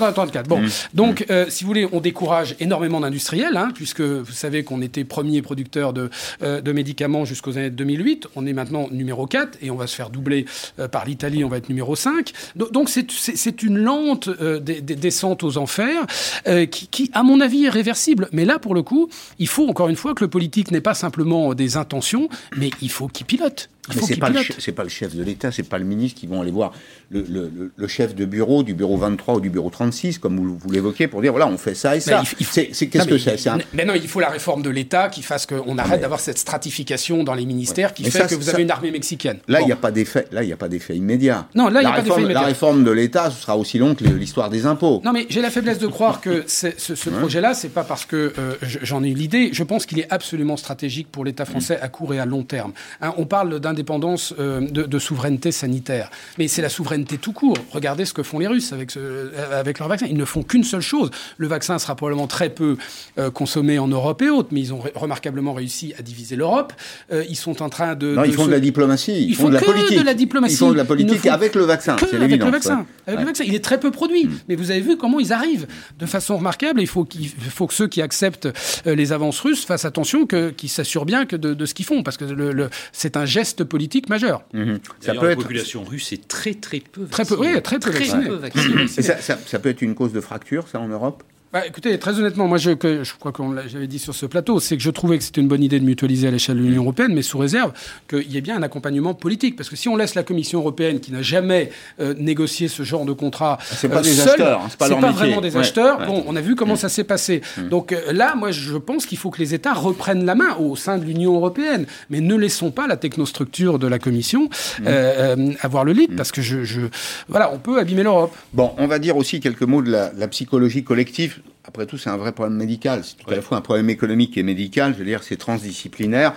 [0.10, 0.48] En, 34.
[0.48, 0.70] Bon, mm.
[0.94, 5.04] donc, euh, si vous voulez, on décourage énormément d'industriels, hein, puisque vous savez qu'on était
[5.04, 6.10] premier producteur de,
[6.46, 8.28] de médicaments jusqu'aux années 2008.
[8.36, 10.46] On est maintenant numéro 4 et on va se faire doubler
[10.80, 12.32] euh, par l'Italie, on va être numéro 5.
[12.56, 16.06] Donc c'est une lente euh, descente aux enfers
[16.48, 18.30] euh, qui, qui, à mon avis, est réversible.
[18.32, 20.94] Mais là, pour le coup, il faut encore une fois que le politique n'ait pas
[20.94, 23.70] simplement des intentions, mais il faut qu'il pilote.
[23.94, 26.42] Mais c'est pas, le, pas le chef de l'État, c'est pas le ministre qui vont
[26.42, 26.72] aller voir
[27.12, 30.58] le, le, le, chef de bureau du bureau 23 ou du bureau 36, comme vous,
[30.58, 32.24] vous l'évoquez, pour dire voilà, on fait ça et ça.
[32.40, 33.38] C'est qu'est-ce que c'est
[33.74, 37.24] Mais non, il faut la réforme de l'État qui fasse qu'on arrête d'avoir cette stratification
[37.24, 39.38] dans les ministères qui fait que vous avez une armée mexicaine.
[39.48, 40.28] Là, il n'y a pas d'effet.
[40.32, 41.48] Là, il n'y a pas d'effet immédiat.
[41.56, 42.42] Non, là, il n'y a pas d'effet immédiat.
[42.42, 45.02] La réforme de l'État, ce sera aussi long que l'histoire des impôts.
[45.04, 48.34] Non, mais j'ai la faiblesse de croire que ce, ce projet-là, c'est pas parce que
[48.38, 49.50] euh, j'en ai eu l'idée.
[49.54, 52.74] Je pense qu'il est absolument stratégique pour l'État français à court et à long terme.
[53.02, 54.34] Hein, on parle d'indépendance.
[54.40, 56.10] Euh, de, souveraineté sanitaire.
[56.38, 57.58] Mais c'est la souveraineté tout court.
[57.72, 60.06] Regardez ce que font les Russes avec, ce, avec leur vaccin.
[60.10, 61.12] Ils ne font qu'une seule chose.
[61.38, 62.78] Le vaccin sera probablement très peu
[63.20, 66.74] euh, consommé en Europe et autres, mais ils ont remarquablement réussi à diviser l'Europe.
[67.12, 68.16] Euh, ils sont en train de...
[68.16, 69.26] Non, ils font de la diplomatie.
[69.28, 70.00] Ils, font, de la politique.
[70.00, 70.54] de la diplomatie.
[70.54, 71.98] Ils font de la politique avec le vaccin.
[71.98, 72.86] Que avec le vaccin.
[73.06, 73.44] Avec le vaccin.
[73.46, 74.26] Il est très peu produit.
[74.26, 74.40] Mm.
[74.48, 75.68] Mais vous avez vu comment ils arrivent
[76.00, 76.82] de façon remarquable.
[76.82, 78.48] il faut, qu'il faut que ceux qui acceptent
[78.88, 82.18] euh, les avances russes fassent attention, qu'ils s'assurent bien que de, ce qu'ils font, parce
[82.18, 84.44] que le, c'est un geste politique majeur.
[84.54, 84.80] Mhm.
[85.00, 87.26] Ça peut la population russe est très très peu vaccinée.
[87.26, 87.90] Très peu, oui, très peu
[88.36, 88.88] vaccinée.
[88.88, 91.24] ça, ça, peut être une cause de fracture, ça, en Europe?
[91.54, 94.76] Bah, écoutez, très honnêtement, moi, je, je crois qu'on j'avais dit sur ce plateau, c'est
[94.76, 97.14] que je trouvais que c'était une bonne idée de mutualiser à l'échelle de l'Union européenne,
[97.14, 97.72] mais sous réserve
[98.10, 99.56] qu'il y ait bien un accompagnement politique.
[99.56, 103.06] Parce que si on laisse la Commission européenne, qui n'a jamais euh, négocié ce genre
[103.06, 106.06] de contrat, c'est pas euh, des acheteurs, hein, c'est pas, pas vraiment des acheteurs.
[106.06, 106.78] Bon, on a vu comment mm.
[106.78, 107.42] ça s'est passé.
[107.58, 107.70] Mm.
[107.70, 110.76] Donc euh, là, moi, je pense qu'il faut que les États reprennent la main au
[110.76, 114.50] sein de l'Union européenne, mais ne laissons pas la technostructure de la Commission
[114.82, 115.54] mm.
[115.62, 116.82] avoir le lead, parce que je, je,
[117.30, 118.36] voilà, on peut abîmer l'Europe.
[118.54, 122.10] Bon, on va dire aussi quelques mots de la, la psychologie collective après tout, c'est
[122.10, 123.02] un vrai problème médical.
[123.04, 124.94] C'est tout à la fois un problème économique et médical.
[124.94, 126.34] Je veux dire, c'est transdisciplinaire.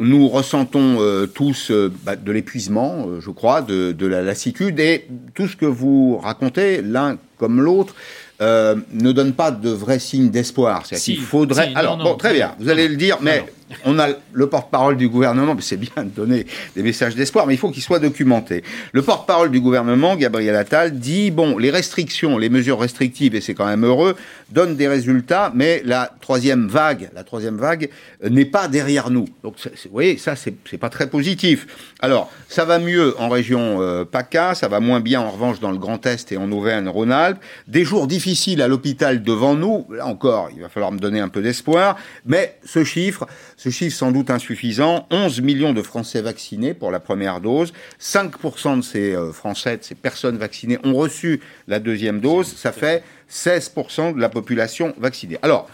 [0.00, 4.78] Nous ressentons euh, tous euh, bah, de l'épuisement, euh, je crois, de, de, la lassitude,
[4.78, 7.94] et tout ce que vous racontez, l'un comme l'autre,
[8.40, 10.86] ne donne pas de vrais signes d'espoir.
[10.86, 11.72] Si, faudrait.
[11.74, 13.44] Alors, bon, très bien, vous allez le dire, mais
[13.84, 17.58] on a le porte-parole du gouvernement, c'est bien de donner des messages d'espoir, mais il
[17.58, 18.64] faut qu'il soit documenté.
[18.92, 23.54] Le porte-parole du gouvernement, Gabriel Attal, dit bon, les restrictions, les mesures restrictives, et c'est
[23.54, 24.16] quand même heureux,
[24.50, 27.90] donnent des résultats, mais la troisième vague, la troisième vague
[28.24, 29.26] euh, n'est pas derrière nous.
[29.42, 31.66] Donc, vous voyez, ça, c'est pas très positif.
[32.00, 35.70] Alors, ça va mieux en région euh, PACA, ça va moins bien en revanche dans
[35.70, 37.38] le Grand Est et en Auvergne-Rhône-Alpes.
[37.66, 39.86] Des jours difficiles à l'hôpital devant nous.
[39.90, 43.26] Là encore, il va falloir me donner un peu d'espoir, mais ce chiffre
[43.58, 48.76] ce chiffre sans doute insuffisant, 11 millions de Français vaccinés pour la première dose, 5%
[48.76, 53.02] de ces euh, Français, de ces personnes vaccinées ont reçu la deuxième dose, ça fait
[53.28, 55.38] 16% de la population vaccinée.
[55.42, 55.68] Alors,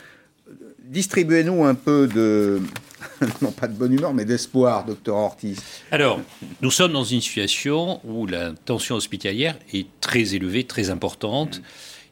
[0.82, 2.62] distribuez-nous un peu de,
[3.42, 5.60] non pas de bonne humeur, mais d'espoir, docteur Ortiz.
[5.90, 6.20] Alors,
[6.62, 11.60] nous sommes dans une situation où la tension hospitalière est très élevée, très importante.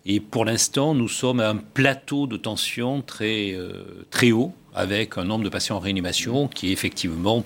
[0.05, 5.19] Et pour l'instant, nous sommes à un plateau de tension très, euh, très haut avec
[5.19, 7.45] un nombre de patients en réanimation qui est effectivement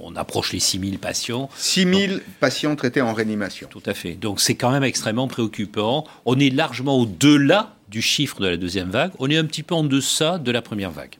[0.00, 1.50] on approche les 6000 patients.
[1.56, 3.68] 6000 patients traités en réanimation.
[3.70, 4.12] Tout à fait.
[4.12, 6.06] Donc c'est quand même extrêmement préoccupant.
[6.24, 9.12] On est largement au-delà du chiffre de la deuxième vague.
[9.18, 11.16] On est un petit peu en deçà de la première vague.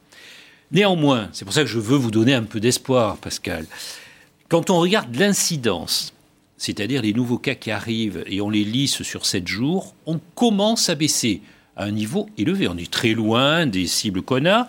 [0.71, 3.67] Néanmoins, c'est pour ça que je veux vous donner un peu d'espoir, Pascal.
[4.49, 6.13] Quand on regarde l'incidence,
[6.57, 10.89] c'est-à-dire les nouveaux cas qui arrivent et on les lisse sur 7 jours, on commence
[10.89, 11.41] à baisser
[11.75, 12.67] à un niveau élevé.
[12.67, 14.67] On est très loin des cibles qu'on a.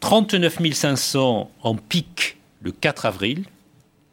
[0.00, 3.44] 39 500 en pic le 4 avril,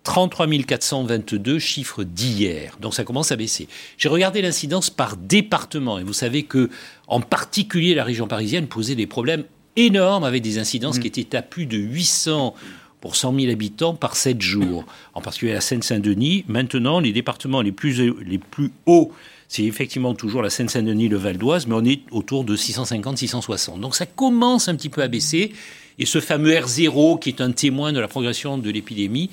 [0.04, 2.78] 33 422 chiffres d'hier.
[2.80, 3.67] Donc ça commence à baisser.
[3.97, 6.69] J'ai regardé l'incidence par département et vous savez que
[7.08, 9.43] en particulier la région parisienne posait des problèmes
[9.76, 11.02] énormes avec des incidences mmh.
[11.02, 12.56] qui étaient à plus de 800
[13.02, 14.86] pour 100 000 habitants par 7 jours.
[15.13, 16.45] En particulier à Seine-Saint-Denis.
[16.47, 19.12] Maintenant, les départements les plus, les plus hauts
[19.47, 23.79] c'est effectivement toujours la Seine-Saint-Denis, le Val d'Oise, mais on est autour de 650-660.
[23.79, 25.53] Donc ça commence un petit peu à baisser.
[25.99, 29.29] Et ce fameux R0, qui est un témoin de la progression de l'épidémie,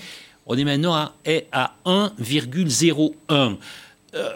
[0.47, 1.15] on est maintenant à,
[1.53, 3.57] à 1,01.
[4.15, 4.31] Euh,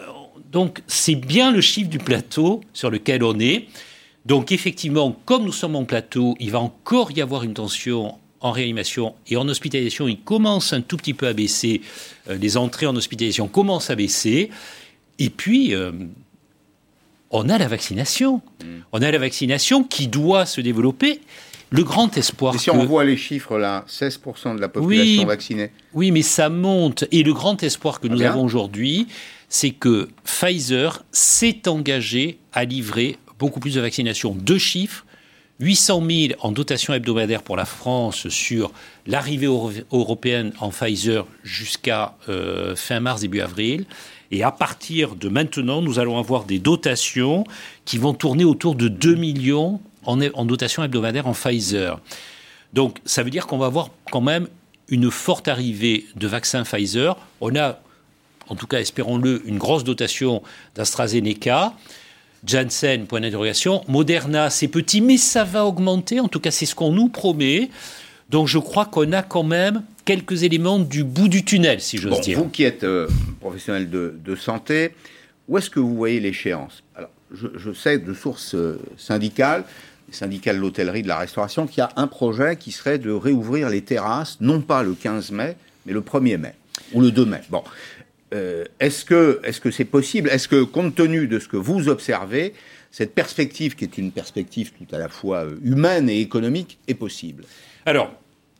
[0.51, 3.67] donc c'est bien le chiffre du plateau sur lequel on est.
[4.25, 8.51] Donc effectivement, comme nous sommes en plateau, il va encore y avoir une tension en
[8.51, 10.07] réanimation et en hospitalisation.
[10.07, 11.81] Il commence un tout petit peu à baisser.
[12.29, 14.49] Euh, les entrées en hospitalisation commencent à baisser.
[15.19, 15.91] Et puis, euh,
[17.29, 18.41] on a la vaccination.
[18.63, 18.65] Mm.
[18.93, 21.21] On a la vaccination qui doit se développer.
[21.71, 22.59] Le grand espoir.
[22.59, 25.69] si on voit les chiffres là, 16% de la population vaccinée.
[25.93, 27.05] Oui, mais ça monte.
[27.11, 29.07] Et le grand espoir que nous avons aujourd'hui,
[29.49, 34.33] c'est que Pfizer s'est engagé à livrer beaucoup plus de vaccinations.
[34.33, 35.05] Deux chiffres
[35.59, 38.71] 800 000 en dotation hebdomadaire pour la France sur
[39.05, 39.47] l'arrivée
[39.91, 43.85] européenne en Pfizer jusqu'à euh, fin mars, début avril.
[44.31, 47.43] Et à partir de maintenant, nous allons avoir des dotations
[47.85, 51.99] qui vont tourner autour de 2 millions en, en dotation hebdomadaire en Pfizer.
[52.73, 54.47] Donc ça veut dire qu'on va avoir quand même
[54.87, 57.17] une forte arrivée de vaccins Pfizer.
[57.41, 57.79] On a,
[58.47, 60.43] en tout cas espérons-le, une grosse dotation
[60.75, 61.73] d'AstraZeneca.
[62.45, 63.83] Janssen, point d'interrogation.
[63.87, 66.19] Moderna, c'est petit, mais ça va augmenter.
[66.19, 67.69] En tout cas, c'est ce qu'on nous promet.
[68.29, 72.21] Donc je crois qu'on a quand même quelques éléments du bout du tunnel, si j'ose
[72.21, 72.37] dire.
[72.37, 73.07] Vous qui êtes euh,
[73.39, 74.91] professionnel de, santé,
[75.47, 76.83] où est-ce que vous voyez l'échéance?
[76.95, 79.63] Alors, je, sais de sources euh, syndicales,
[80.11, 83.69] syndicales de l'hôtellerie, de la restauration, qu'il y a un projet qui serait de réouvrir
[83.69, 86.53] les terrasses, non pas le 15 mai, mais le 1er mai,
[86.93, 87.41] ou le 2 mai.
[87.49, 87.63] Bon.
[88.31, 90.29] Euh, est-ce que est-ce que c'est possible?
[90.29, 92.53] Est-ce que compte tenu de ce que vous observez,
[92.91, 97.43] cette perspective qui est une perspective tout à la fois humaine et économique est possible?
[97.89, 98.11] Alors,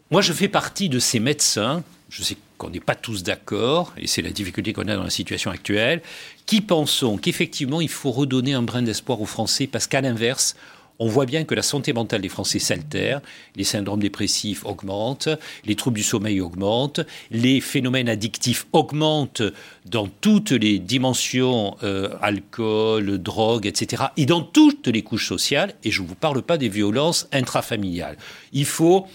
[0.10, 4.08] moi, je fais partie de ces médecins, je sais qu'on n'est pas tous d'accord, et
[4.08, 6.02] c'est la difficulté qu'on a dans la situation actuelle,
[6.48, 10.56] qui pensons qu'effectivement, il faut redonner un brin d'espoir aux Français, parce qu'à l'inverse,
[11.00, 13.22] on voit bien que la santé mentale des Français s'altère,
[13.56, 15.30] les syndromes dépressifs augmentent,
[15.66, 17.00] les troubles du sommeil augmentent,
[17.32, 19.44] les phénomènes addictifs augmentent
[19.86, 25.92] dans toutes les dimensions, euh, alcool, drogue, etc., et dans toutes les couches sociales, et
[25.92, 28.18] je ne vous parle pas des violences intrafamiliales.
[28.52, 29.08] Il faut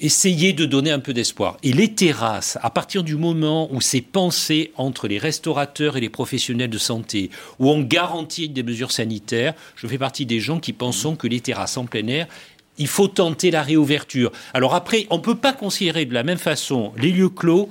[0.00, 1.56] essayer de donner un peu d'espoir.
[1.62, 6.08] Et les terrasses, à partir du moment où c'est pensé entre les restaurateurs et les
[6.08, 10.72] professionnels de santé, où on garantit des mesures sanitaires, je fais partie des gens qui
[10.72, 12.26] pensent que les terrasses en plein air
[12.78, 14.32] il faut tenter la réouverture.
[14.52, 17.68] Alors après, on ne peut pas considérer de la même façon les lieux clos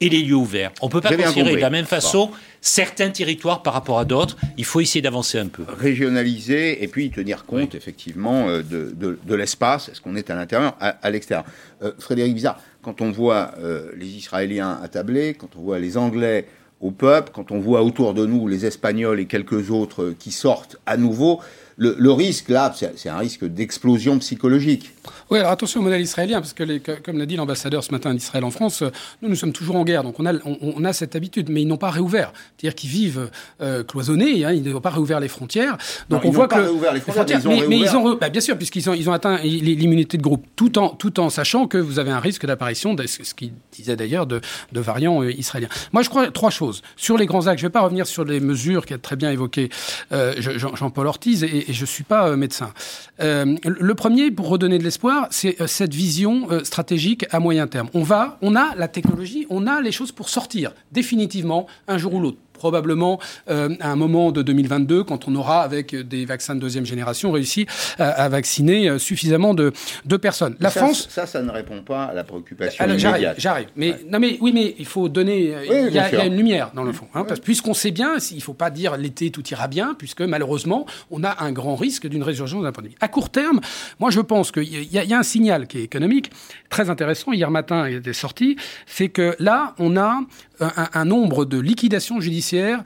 [0.00, 0.72] et les lieux ouverts.
[0.82, 2.30] On ne peut pas considérer de la même façon
[2.60, 4.36] certains territoires par rapport à d'autres.
[4.58, 5.64] Il faut essayer d'avancer un peu.
[5.68, 9.88] Régionaliser et puis tenir compte effectivement euh, de, l'espace.
[9.88, 11.44] Est-ce qu'on est à l'intérieur, à, l'extérieur
[11.82, 16.46] euh, Frédéric Bizarre, quand on voit euh, les Israéliens attablés, quand on voit les Anglais
[16.80, 20.76] au peuple, quand on voit autour de nous les Espagnols et quelques autres qui sortent
[20.84, 21.40] à nouveau,
[21.78, 24.92] le, risque, là, c'est un risque d'explosion psychologique.
[25.30, 28.14] Oui, alors attention au modèle israélien, parce que, les, comme l'a dit l'ambassadeur ce matin
[28.14, 28.82] d'Israël en France,
[29.22, 31.68] nous, nous sommes toujours en guerre, donc on a, on, a cette habitude, mais ils
[31.68, 32.32] n'ont pas réouvert.
[32.56, 35.76] C'est-à-dire qu'ils vivent euh, cloisonnés, hein, ils n'ont pas réouvert les frontières.
[36.08, 36.62] Donc on voit pas que.
[36.62, 40.16] Réouvert les frontières, mais, ils ont, bah, bien sûr, puisqu'ils ont, ils ont atteint l'immunité
[40.16, 43.34] de groupe, tout en, tout en sachant que vous avez un risque d'apparition, de, ce
[43.34, 44.40] qu'il disait d'ailleurs, de,
[44.72, 45.68] de variants euh, israéliens.
[45.92, 46.82] Moi, je crois trois choses.
[46.96, 49.16] Sur les grands axes, je ne vais pas revenir sur les mesures qui a très
[49.16, 49.68] bien évoquées
[50.12, 52.72] euh, Jean-Paul Ortiz, et, et je ne suis pas euh, médecin.
[53.20, 57.88] Euh, le premier, pour redonner de l'espoir, c'est cette vision stratégique à moyen terme.
[57.94, 62.14] On va, on a la technologie, on a les choses pour sortir définitivement un jour
[62.14, 66.54] ou l'autre probablement euh, à un moment de 2022, quand on aura, avec des vaccins
[66.54, 67.66] de deuxième génération, réussi
[67.98, 69.72] à, vacciner euh, suffisamment de,
[70.04, 70.56] de personnes.
[70.60, 71.08] La France...
[71.10, 73.68] Ça, ça ne répond pas à la préoccupation alors, J'arrive, j'arrive.
[73.76, 75.54] Mais, non, mais, oui, mais il faut donner...
[75.68, 77.06] il, y a, une lumière, dans le fond.
[77.14, 80.22] Hein, parce, puisqu'on sait bien, il ne faut pas dire l'été, tout ira bien, puisque
[80.22, 82.96] malheureusement, on a un grand risque d'une résurgence de la pandémie.
[83.00, 83.60] À court terme,
[84.00, 86.30] moi, je pense qu'il y, y, a un signal qui est économique,
[86.70, 87.32] très intéressant.
[87.32, 88.56] Hier matin, il était sorti.
[88.86, 90.20] C'est que là, on a
[90.60, 92.82] un, nombre de liquidations judiciaires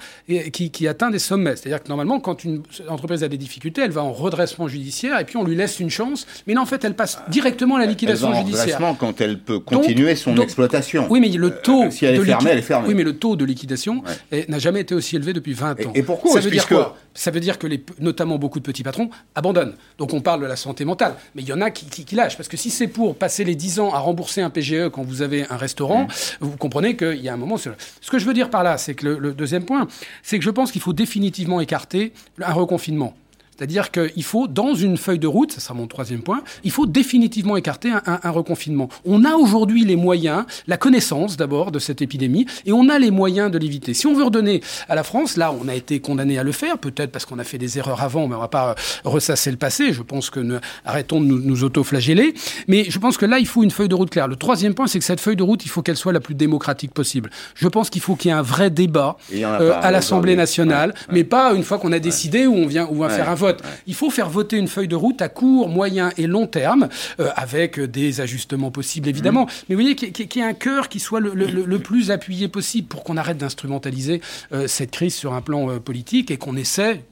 [0.53, 1.57] qui, qui atteint des sommets.
[1.57, 5.25] C'est-à-dire que normalement, quand une entreprise a des difficultés, elle va en redressement judiciaire et
[5.25, 6.27] puis on lui laisse une chance.
[6.47, 8.65] Mais là, en fait, elle passe directement à la liquidation elle va en judiciaire.
[8.65, 11.07] Redressement quand elle peut continuer son exploitation.
[11.11, 11.85] Oui, mais le taux.
[11.85, 12.89] Euh, si elle est fermée, elle est fermée.
[12.89, 14.03] Oui, mais le taux de liquidation
[14.49, 15.93] n'a jamais été aussi élevé depuis 20 ans.
[15.95, 16.97] Et, pourquoi Ça veut dire quoi?
[17.13, 19.75] Ça veut dire que les, notamment beaucoup de petits patrons abandonnent.
[19.99, 21.15] Donc on parle de la santé mentale.
[21.35, 22.37] Mais il y en a qui, qui, lâchent.
[22.37, 25.23] Parce que si c'est pour passer les 10 ans à rembourser un PGE quand vous
[25.23, 26.09] avez un restaurant, mmh.
[26.41, 27.57] vous comprenez qu'il y a un moment.
[27.61, 29.87] Ce que je veux dire par là, c'est que le, deuxième point,
[30.23, 33.15] c'est que je pense qu'il faut définitivement écarter un reconfinement.
[33.61, 36.87] C'est-à-dire qu'il faut, dans une feuille de route, ça sera mon troisième point, il faut
[36.87, 38.89] définitivement écarter un, reconfinement.
[39.05, 43.11] On a aujourd'hui les moyens, la connaissance d'abord de cette épidémie, et on a les
[43.11, 43.93] moyens de l'éviter.
[43.93, 46.79] Si on veut redonner à la France, là, on a été condamné à le faire,
[46.79, 49.59] peut-être parce qu'on a fait des erreurs avant, mais on ne va pas ressasser le
[49.59, 49.93] passé.
[49.93, 52.33] Je pense que arrêtons de nous, nous auto-flageller.
[52.67, 54.27] Mais je pense que là, il faut une feuille de route claire.
[54.27, 56.35] Le troisième point, c'est que cette feuille de route, il faut qu'elle soit la plus
[56.35, 57.29] démocratique possible.
[57.57, 61.25] Je pense qu'il faut qu'il y ait un vrai débat euh, à l'Assemblée nationale, mais
[61.25, 63.50] pas une fois qu'on a décidé où on vient, où on va faire un vote.
[63.87, 67.31] Il faut faire voter une feuille de route à court, moyen et long terme, euh,
[67.37, 69.45] avec des ajustements possibles évidemment.
[69.45, 69.65] Mmh.
[69.69, 73.05] Mais vous voyez qu'il y ait un cœur qui soit le, plus appuyé possible pour
[73.05, 74.21] qu'on arrête d'instrumentaliser
[74.53, 77.05] euh, cette crise sur un plan euh, politique et qu'on essaie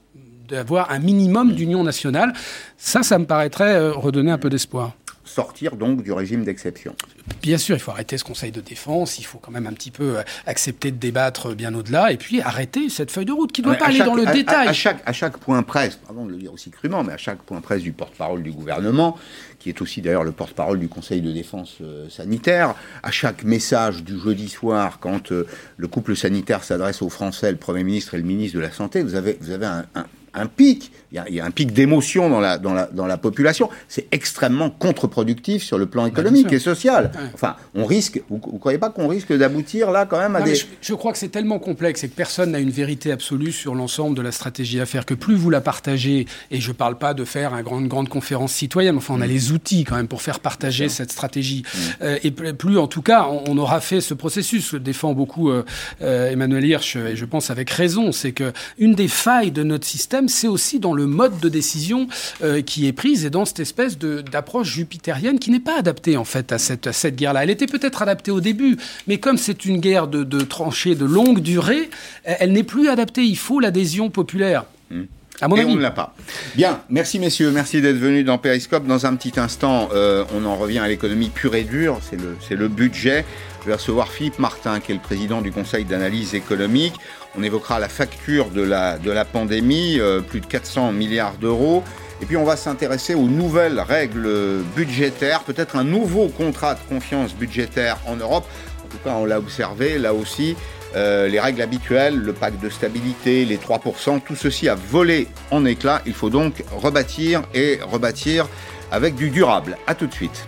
[0.47, 2.33] d'avoir un minimum d'union nationale.
[2.77, 4.95] Ça, ça me paraîtrait redonner un peu d'espoir
[5.29, 6.95] sortir donc du régime d'exception.
[7.41, 9.91] Bien sûr, il faut arrêter ce Conseil de défense, il faut quand même un petit
[9.91, 13.61] peu euh, accepter de débattre bien au-delà, et puis arrêter cette feuille de route qui
[13.61, 14.67] ne doit pas aller dans le détail.
[14.67, 17.39] À, chaque, à chaque point presse, pardon de le dire aussi crûment, mais à chaque
[17.39, 19.17] point presse du porte-parole du gouvernement,
[19.59, 24.03] qui est aussi d'ailleurs le porte-parole du Conseil de défense euh, sanitaire, à chaque message
[24.03, 25.45] du jeudi soir, quand euh,
[25.77, 29.03] le couple sanitaire s'adresse aux Français, le Premier ministre et le ministre de la Santé,
[29.03, 30.05] vous avez, vous avez un, un
[30.47, 33.69] pic, il y, a, un pic d'émotion dans la, dans, la, dans la population.
[33.87, 37.11] C'est extrêmement contre-productif sur le plan bah, économique et social.
[37.33, 40.59] Enfin, on risque, vous ne croyez pas qu'on risque d'aboutir là quand même à des...
[40.81, 44.15] Je, crois que c'est tellement complexe et que personne n'a une vérité absolue sur l'ensemble
[44.15, 47.13] de la stratégie à faire, que plus vous la partagez, et je ne parle pas
[47.13, 49.29] de faire une grande, grande conférence citoyenne, enfin on a mm.
[49.29, 51.77] les outils quand même pour faire partager cette stratégie, mm.
[52.01, 55.63] euh, et plus en tout cas on, aura fait ce processus, le défend beaucoup euh,
[56.01, 59.85] euh, Emmanuel Hirsch, et je pense avec raison, c'est que une des failles de notre
[59.85, 62.07] système, c'est aussi dans le mode de décision
[62.43, 66.25] euh, qui est prise et dans cette espèce d'approche jupitérienne qui n'est pas adaptée en
[66.25, 67.43] fait à cette, cette guerre-là.
[67.43, 68.77] Elle était peut-être adaptée au début,
[69.07, 71.89] mais comme c'est une guerre de, de tranchées de longue durée,
[72.23, 73.23] elle n'est plus adaptée.
[73.23, 74.65] Il faut l'adhésion populaire.
[74.91, 75.03] Hmm.
[75.41, 75.71] À mon et avis.
[75.71, 76.13] on ne l'a pas.
[76.55, 78.85] Bien, merci messieurs, merci d'être venus dans Periscope.
[78.85, 82.35] Dans un petit instant, euh, on en revient à l'économie pure et dure, c'est le,
[82.55, 83.25] le budget.
[83.61, 86.95] Je vais recevoir Philippe Martin, qui est le président du Conseil d'analyse économique.
[87.37, 91.83] On évoquera la facture de la, de la pandémie, euh, plus de 400 milliards d'euros.
[92.21, 97.33] Et puis on va s'intéresser aux nouvelles règles budgétaires, peut-être un nouveau contrat de confiance
[97.33, 98.45] budgétaire en Europe.
[98.83, 100.57] En tout cas, on l'a observé, là aussi,
[100.95, 105.65] euh, les règles habituelles, le pacte de stabilité, les 3%, tout ceci a volé en
[105.65, 106.01] éclats.
[106.05, 108.47] Il faut donc rebâtir et rebâtir
[108.91, 109.77] avec du durable.
[109.87, 110.45] A tout de suite.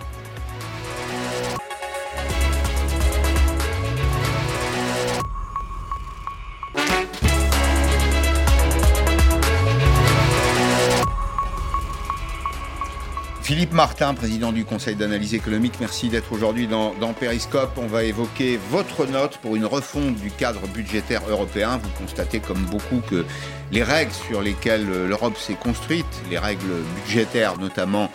[13.62, 17.70] Philippe Martin, président du Conseil d'analyse économique, merci d'être aujourd'hui dans, Periscope.
[17.76, 21.78] On va évoquer votre note pour une refonte du cadre budgétaire européen.
[21.80, 23.24] Vous constatez comme beaucoup que
[23.70, 28.10] les règles sur lesquelles l'Europe s'est construite, les règles budgétaires notamment,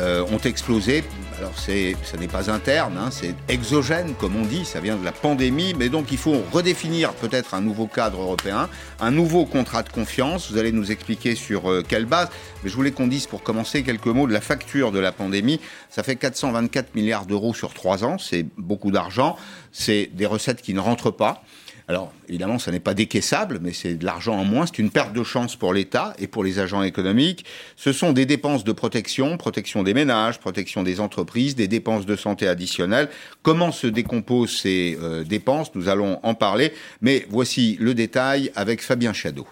[0.00, 1.04] euh, ont explosé.
[1.38, 5.12] Alors ça n'est pas interne, hein, c'est exogène comme on dit, ça vient de la
[5.12, 8.68] pandémie, mais donc il faut redéfinir peut-être un nouveau cadre européen,
[9.00, 10.50] un nouveau contrat de confiance.
[10.50, 12.28] Vous allez nous expliquer sur euh, quelle base,
[12.62, 15.60] mais je voulais qu'on dise pour commencer quelques mots de la facture de la pandémie.
[15.88, 19.36] Ça fait 424 milliards d'euros sur trois ans, c'est beaucoup d'argent,
[19.72, 21.42] c'est des recettes qui ne rentrent pas.
[21.90, 24.64] Alors, évidemment, ça n'est pas décaissable, mais c'est de l'argent en moins.
[24.64, 27.44] C'est une perte de chance pour l'État et pour les agents économiques.
[27.74, 32.14] Ce sont des dépenses de protection, protection des ménages, protection des entreprises, des dépenses de
[32.14, 33.08] santé additionnelles.
[33.42, 35.74] Comment se décomposent ces euh, dépenses?
[35.74, 36.72] Nous allons en parler.
[37.00, 39.48] Mais voici le détail avec Fabien Chadeau.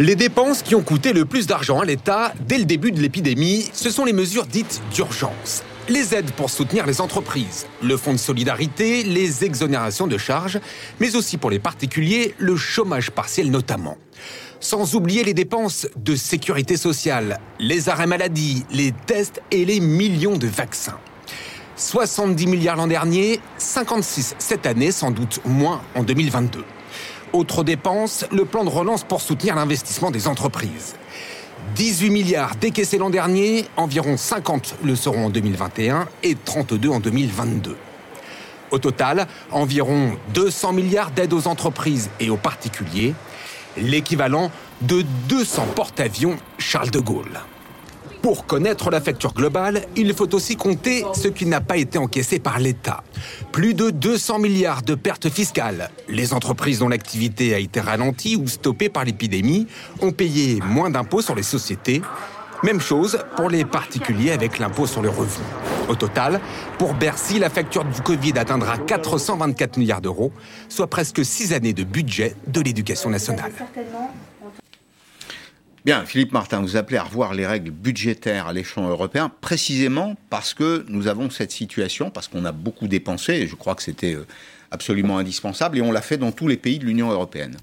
[0.00, 3.70] Les dépenses qui ont coûté le plus d'argent à l'État dès le début de l'épidémie,
[3.72, 8.18] ce sont les mesures dites d'urgence les aides pour soutenir les entreprises, le fonds de
[8.18, 10.60] solidarité, les exonérations de charges,
[11.00, 13.98] mais aussi pour les particuliers, le chômage partiel notamment.
[14.60, 20.38] Sans oublier les dépenses de sécurité sociale, les arrêts maladie, les tests et les millions
[20.38, 20.98] de vaccins.
[21.76, 26.64] 70 milliards l'an dernier, 56 cette année, sans doute moins en 2022.
[27.32, 30.94] Autre dépense, le plan de relance pour soutenir l'investissement des entreprises.
[31.74, 37.76] 18 milliards décaissés l'an dernier, environ 50 le seront en 2021 et 32 en 2022.
[38.70, 43.14] Au total, environ 200 milliards d'aides aux entreprises et aux particuliers,
[43.76, 47.40] l'équivalent de 200 porte-avions Charles de Gaulle.
[48.24, 52.38] Pour connaître la facture globale, il faut aussi compter ce qui n'a pas été encaissé
[52.38, 53.04] par l'État.
[53.52, 55.90] Plus de 200 milliards de pertes fiscales.
[56.08, 59.66] Les entreprises dont l'activité a été ralentie ou stoppée par l'épidémie
[60.00, 62.00] ont payé moins d'impôts sur les sociétés.
[62.62, 65.44] Même chose pour les particuliers avec l'impôt sur le revenu.
[65.90, 66.40] Au total,
[66.78, 70.32] pour Bercy, la facture du Covid atteindra 424 milliards d'euros,
[70.70, 73.52] soit presque six années de budget de l'éducation nationale.
[75.84, 80.54] Bien, Philippe Martin, vous appelez à revoir les règles budgétaires à l'échelon européen, précisément parce
[80.54, 84.14] que nous avons cette situation, parce qu'on a beaucoup dépensé, et je crois que c'était
[84.14, 84.26] euh,
[84.70, 87.58] absolument indispensable, et on l'a fait dans tous les pays de l'Union européenne.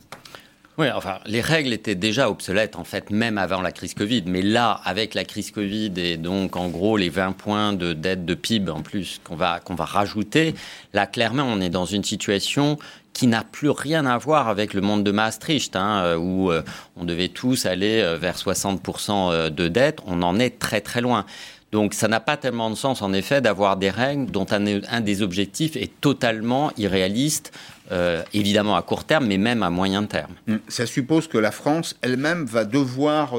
[0.77, 4.23] Oui, enfin, les règles étaient déjà obsolètes, en fait, même avant la crise Covid.
[4.25, 8.25] Mais là, avec la crise Covid et donc, en gros, les 20 points de dette
[8.25, 10.55] de PIB en plus qu'on va, qu'on va rajouter,
[10.93, 12.79] là, clairement, on est dans une situation
[13.13, 16.61] qui n'a plus rien à voir avec le monde de Maastricht, hein, euh, où euh,
[16.95, 19.99] on devait tous aller euh, vers 60% de dette.
[20.05, 21.25] On en est très très loin.
[21.71, 25.21] Donc ça n'a pas tellement de sens, en effet, d'avoir des règles dont un, des
[25.21, 27.57] objectifs est totalement irréaliste,
[28.33, 30.33] évidemment à court terme, mais même à moyen terme.
[30.67, 33.35] Ça suppose que la France elle-même va devoir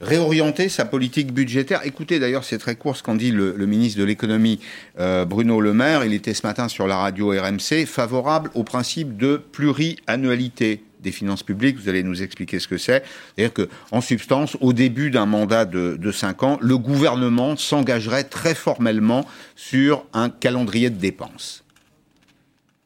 [0.00, 1.80] réorienter sa politique budgétaire.
[1.84, 4.60] Écoutez, d'ailleurs, c'est très court ce qu'en dit le, ministre de l'économie
[4.98, 6.04] euh, Bruno Le Maire.
[6.04, 11.42] Il était ce matin sur la radio RMC, favorable au principe de pluriannualité des finances
[11.42, 11.76] publiques.
[11.76, 13.04] Vous allez nous expliquer ce que c'est.
[13.36, 18.54] C'est-à-dire qu'en substance, au début d'un mandat de, de cinq ans, le gouvernement s'engagerait très
[18.54, 21.64] formellement sur un calendrier de dépenses.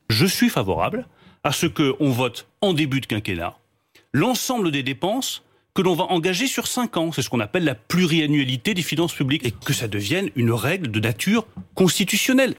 [0.09, 1.07] Je suis favorable
[1.45, 3.57] à ce qu'on vote en début de quinquennat
[4.13, 5.43] l'ensemble des dépenses
[5.75, 7.13] que l'on va engager sur cinq ans.
[7.13, 10.91] C'est ce qu'on appelle la pluriannualité des finances publiques et que ça devienne une règle
[10.91, 12.55] de nature constitutionnelle.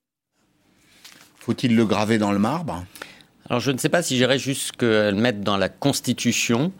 [1.39, 2.85] Faut-il le graver dans le marbre?
[3.49, 6.71] Alors je ne sais pas si j'irais jusque le mettre dans la Constitution.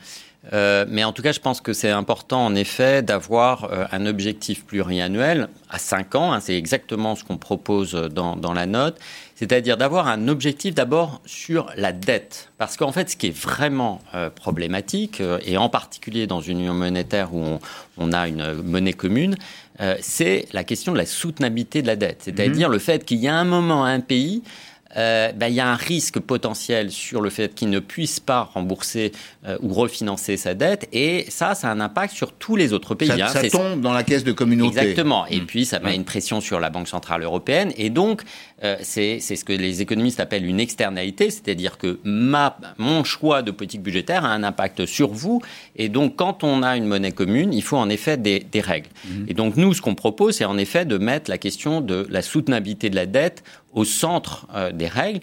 [0.53, 4.05] Euh, mais en tout cas, je pense que c'est important, en effet, d'avoir euh, un
[4.05, 6.33] objectif pluriannuel à 5 ans.
[6.33, 8.97] Hein, c'est exactement ce qu'on propose dans, dans, la note.
[9.41, 12.51] C'est-à-dire d'avoir un objectif d'abord sur la dette.
[12.59, 16.75] Parce qu'en fait, ce qui est vraiment euh, problématique, et en particulier dans une union
[16.75, 17.59] monétaire où on,
[17.97, 19.35] on a une monnaie commune,
[19.99, 22.17] c'est la question de la soutenabilité de la dette.
[22.19, 22.73] C'est-à-dire mmh.
[22.73, 24.43] le fait qu'il y a un moment, un pays
[24.97, 28.49] euh, ben, il y a un risque potentiel sur le fait qu'il ne puisse pas
[28.53, 29.11] rembourser
[29.45, 30.87] euh, ou refinancer sa dette.
[30.91, 33.07] Et ça, ça a un impact sur tous les autres pays.
[33.07, 33.49] Ça, hein.
[33.51, 34.79] tombe dans la caisse de communauté.
[34.79, 35.25] Exactement.
[35.27, 35.45] Et mmh.
[35.45, 37.71] puis, ça met une pression sur la Banque Centrale Européenne.
[37.77, 38.23] Et donc,
[38.63, 43.51] euh, c'est ce que les économistes appellent une externalité, c'est-à-dire que ma, mon choix de
[43.51, 45.41] politique budgétaire a un impact sur vous.
[45.75, 48.89] Et donc, quand on a une monnaie commune, il faut en effet des, des règles.
[49.05, 49.25] Mmh.
[49.29, 52.21] Et donc, nous, ce qu'on propose, c'est en effet de mettre la question de la
[52.21, 55.21] soutenabilité de la dette au centre euh, des règles.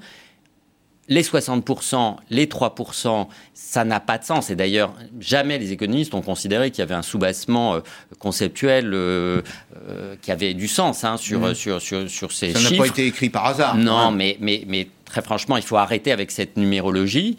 [1.11, 4.51] Les 60%, les 3%, ça n'a pas de sens.
[4.51, 7.81] Et d'ailleurs, jamais les économistes ont considéré qu'il y avait un soubassement euh,
[8.19, 9.41] conceptuel euh,
[10.21, 11.55] qui avait du sens hein, sur, mmh.
[11.55, 12.61] sur, sur, sur, ces chiffres.
[12.61, 13.75] Ça n'a pas été écrit par hasard.
[13.77, 17.37] Non, mais, mais, mais très franchement, il faut arrêter avec cette numérologie.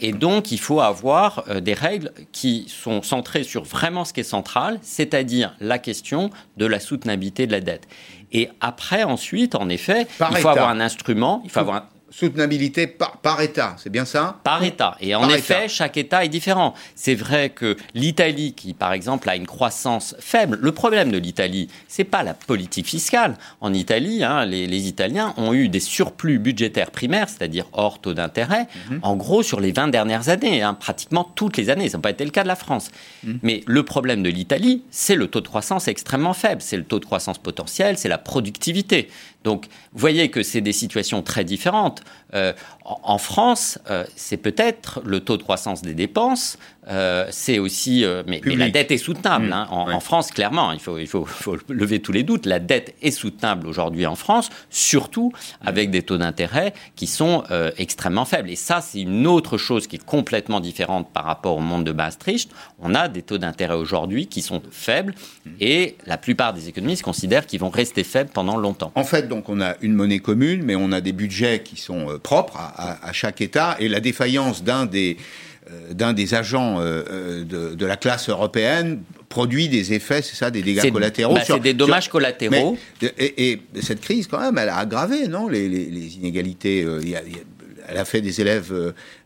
[0.00, 4.24] et donc, il faut avoir des règles qui sont centrées sur vraiment ce qui est
[4.24, 7.86] central, c'est-à-dire la question de la soutenabilité de la dette.
[8.32, 13.18] Et après, ensuite, en effet, il faut avoir un instrument, il faut avoir Soutenabilité par,
[13.18, 14.40] par État, c'est bien ça?
[14.42, 14.96] Par État.
[15.00, 16.74] Et en effet, chaque État est différent.
[16.94, 21.68] C'est vrai que l'Italie, qui par exemple a une croissance faible, le problème de l'Italie,
[21.86, 23.36] c'est pas la politique fiscale.
[23.60, 28.14] En Italie, hein, les, les, Italiens ont eu des surplus budgétaires primaires, c'est-à-dire hors taux
[28.14, 29.00] d'intérêt, mhm.
[29.02, 31.88] en gros sur les 20 dernières années, hein, pratiquement toutes les années.
[31.88, 32.90] Ça n'a pas été le cas de la France.
[33.22, 33.38] Mhm.
[33.42, 36.60] Mais le problème de l'Italie, c'est le taux de croissance extrêmement faible.
[36.60, 39.08] C'est le taux de croissance potentiel, c'est la productivité.
[39.44, 42.02] Donc, vous voyez que c'est des situations très différentes.
[42.34, 42.52] Euh,
[42.84, 46.58] en, France, euh, c'est peut-être le taux de croissance des dépenses,
[46.88, 49.48] euh, c'est aussi, mais, la dette est soutenable.
[49.48, 49.68] Mmh, hein.
[49.70, 51.26] en, France, clairement, il, faut, il faut,
[51.68, 52.46] lever tous les doutes.
[52.46, 55.32] La dette est soutenable aujourd'hui en France, surtout
[55.64, 57.44] avec des taux d'intérêt qui sont
[57.76, 58.50] extrêmement faibles.
[58.50, 61.92] Et ça, c'est une autre chose qui est complètement différente par rapport au monde de
[61.92, 62.50] Maastricht.
[62.80, 65.14] On a des taux d'intérêt aujourd'hui qui sont faibles
[65.44, 65.50] mmh.
[65.60, 68.92] et la plupart des économistes considèrent qu'ils vont rester faibles pendant longtemps.
[68.94, 72.10] En fait, donc on a une monnaie commune, mais on a des budgets qui sont
[72.10, 75.49] euh, propres à, chaque État, et la défaillance d'un des euh,
[75.90, 80.90] d'un des agents euh, de, la classe européenne produit des effets, c'est ça, des dégâts
[80.90, 81.34] collatéraux.
[81.34, 82.76] Bah, c'est des dommages collatéraux.
[83.18, 86.84] et, cette crise, quand même, elle a aggravé, non, les, inégalités.
[87.88, 88.72] elle a fait des élèves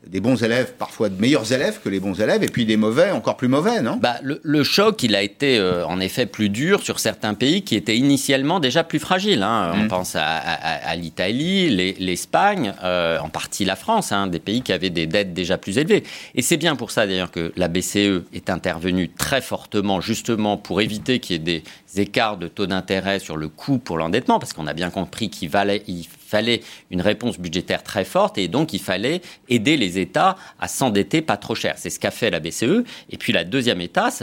[0.07, 3.11] des bons élèves, parfois de meilleurs élèves que les bons élèves, et puis des mauvais,
[3.11, 3.99] encore plus mauvais, non?
[4.01, 7.77] Bah, le, choc, il a été euh, en effet plus dur sur certains pays qui
[7.77, 9.43] étaient initialement déjà plus fragiles.
[9.43, 9.73] Hein.
[9.75, 9.89] On mmh.
[9.89, 15.07] pense à, l'Italie, l'Espagne, euh, en partie la France, hein, des pays qui avaient des
[15.07, 16.05] dettes déjà plus élevées.
[16.35, 20.81] Et c'est bien pour ça d'ailleurs que la BCE est intervenue très fortement, justement pour
[20.81, 24.53] éviter qu'il y ait des écarts de taux d'intérêt sur le coût pour l'endettement, parce
[24.53, 25.51] qu'on a bien compris qu'il
[25.87, 30.69] il fallait une réponse budgétaire très forte, et donc il fallait aider les États à
[30.69, 31.75] s'endetter pas trop cher.
[31.77, 32.85] C'est ce qu'a fait la BCE.
[33.11, 34.15] Et puis la deuxième étape,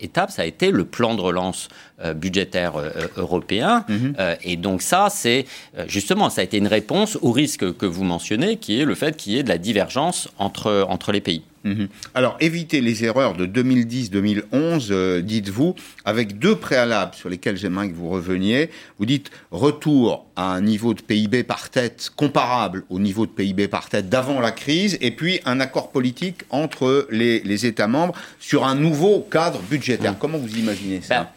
[0.00, 1.68] étape ça a été le plan de relance
[2.02, 3.84] euh, budgétaire euh, européen.
[3.88, 4.14] Mhm.
[4.18, 5.44] Euh, et donc ça, c'est
[5.86, 9.16] justement, ça a été une réponse au risque que vous mentionnez, qui est le fait
[9.16, 11.42] qu'il y ait de la divergence entre, entre les pays.
[11.64, 11.88] Mhm.
[12.14, 17.94] Alors, éviter les erreurs de 2010-2011, euh, dites-vous, avec deux préalables sur lesquels j'aimerais que
[17.94, 18.70] vous reveniez.
[18.98, 23.68] Vous dites retour à un niveau de PIB par tête comparable au niveau de PIB
[23.68, 28.64] par tête d'avant la crise, et puis un accord politique entre les, États membres sur
[28.64, 30.16] un nouveau cadre budgétaire.
[30.18, 31.24] Comment vous imaginez ça?
[31.24, 31.28] Ben,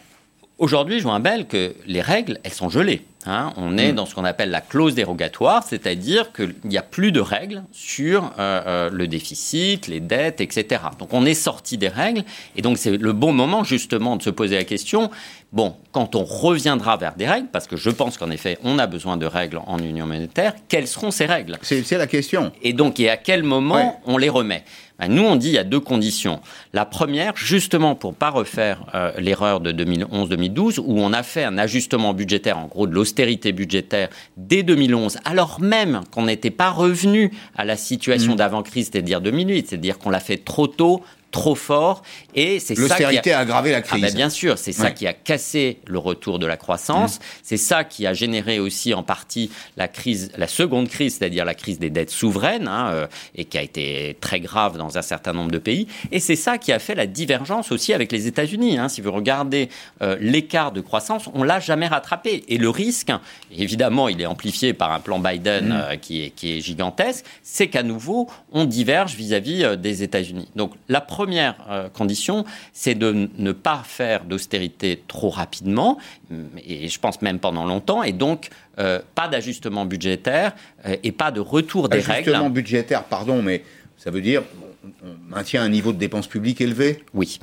[0.56, 3.02] Aujourd'hui, je vois un bel que les règles, elles sont gelées.
[3.26, 3.52] Hein.
[3.56, 3.96] on est mm.
[3.96, 8.32] dans ce qu'on appelle la clause dérogatoire, c'est-à-dire qu'il n'y a plus de règles sur
[8.38, 10.82] euh, euh, le déficit, les dettes, etc.
[10.98, 12.24] Donc on est sorti des règles,
[12.56, 15.10] et donc c'est le bon moment justement de se poser la question,
[15.52, 18.86] bon, quand on reviendra vers des règles, parce que je pense qu'en effet on a
[18.86, 21.56] besoin de règles en union monétaire, quelles seront ces règles?
[21.62, 22.52] C'est la question.
[22.62, 24.64] Et donc, et à quel moment on les remet?
[24.98, 26.40] Ben, nous, on dit il y a deux conditions.
[26.72, 31.58] La première, justement pour pas refaire euh, l'erreur de 2011-2012, où on a fait un
[31.58, 33.13] ajustement budgétaire, en gros de l'austérité
[33.52, 38.36] budgétaire, dès 2011, alors même qu'on n'était pas revenu à la situation mmh.
[38.36, 41.02] d'avant-crise, c'est-à-dire 2008, c'est-à-dire qu'on l'a fait trop tôt,
[41.34, 42.02] trop fort.
[42.36, 43.38] Et c'est ça qui a...
[43.40, 44.02] aggravé la ah crise.
[44.02, 47.18] Ben, bien sûr, c'est ça qui a cassé le retour de la croissance.
[47.18, 47.22] Mmh.
[47.42, 51.54] C'est ça qui a généré aussi en partie la crise, la seconde crise, c'est-à-dire la
[51.54, 55.32] crise des dettes souveraines, hein, euh, et qui a été très grave dans un certain
[55.32, 55.88] nombre de pays.
[56.12, 58.78] Et c'est ça qui a fait la divergence aussi avec les États-Unis.
[58.78, 58.88] Hein.
[58.88, 59.68] Si vous regardez
[60.02, 62.44] euh, l'écart de croissance, on l'a jamais rattrapé.
[62.46, 63.10] Et le risque,
[63.50, 65.72] évidemment, il est amplifié par un plan Biden mmh.
[65.72, 70.48] euh, qui, est, qui est gigantesque, c'est qu'à nouveau, on diverge vis-à-vis des États-Unis.
[70.54, 72.44] Donc la première première euh, condition,
[72.74, 75.98] c'est de ne pas faire d'austérité trop rapidement,
[76.62, 80.52] et je pense même pendant longtemps, et donc euh, pas d'ajustement budgétaire
[80.86, 82.28] euh, et pas de retour des règles.
[82.28, 83.64] Ajustement budgétaire, pardon, mais
[83.96, 84.42] ça veut dire
[85.02, 87.02] on maintient un niveau de dépenses publiques élevé?
[87.14, 87.40] Oui.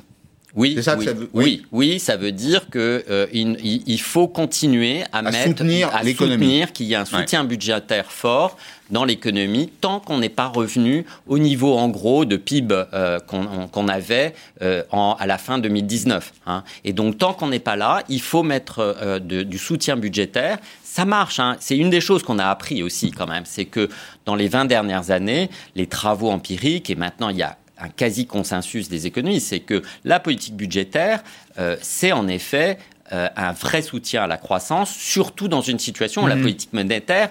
[0.54, 5.02] Oui, ça oui, ça veut, oui, oui, ça veut dire que euh, il, faut continuer
[5.10, 8.58] à, mettre, soutenir à soutenir qu'il y ait un soutien budgétaire fort
[8.90, 13.88] dans l'économie tant qu'on n'est pas revenu au niveau en gros de PIB euh, qu'on
[13.88, 16.34] avait euh, en, à la fin 2019.
[16.46, 16.64] Hein.
[16.84, 20.58] Et donc tant qu'on n'est pas là, il faut mettre de, du soutien budgétaire.
[20.84, 21.40] Ça marche.
[21.40, 21.56] Hein.
[21.60, 23.88] C'est une des choses qu'on a appris aussi quand même, c'est que
[24.26, 28.88] dans les 20 dernières années, les travaux empiriques et maintenant il y a un quasi-consensus
[28.88, 31.22] des économistes, c'est que la politique budgétaire,
[31.58, 32.78] euh, c'est en effet
[33.12, 36.42] euh, un vrai soutien à la croissance, surtout dans une situation où la mmh.
[36.42, 37.30] politique monétaire,